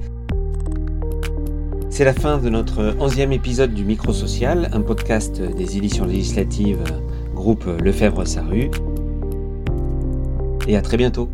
C'est 1.90 2.06
la 2.06 2.14
fin 2.14 2.38
de 2.38 2.50
notre 2.50 2.96
onzième 3.00 3.34
épisode 3.34 3.74
du 3.74 3.84
Micro 3.84 4.14
Social, 4.14 4.70
un 4.72 4.82
podcast 4.82 5.42
des 5.42 5.78
éditions 5.78 6.06
législatives 6.06 6.84
groupe 7.36 7.66
Lefebvre-Saru. 7.82 8.72
Et 10.68 10.78
à 10.78 10.82
très 10.82 10.98
bientôt. 10.98 11.30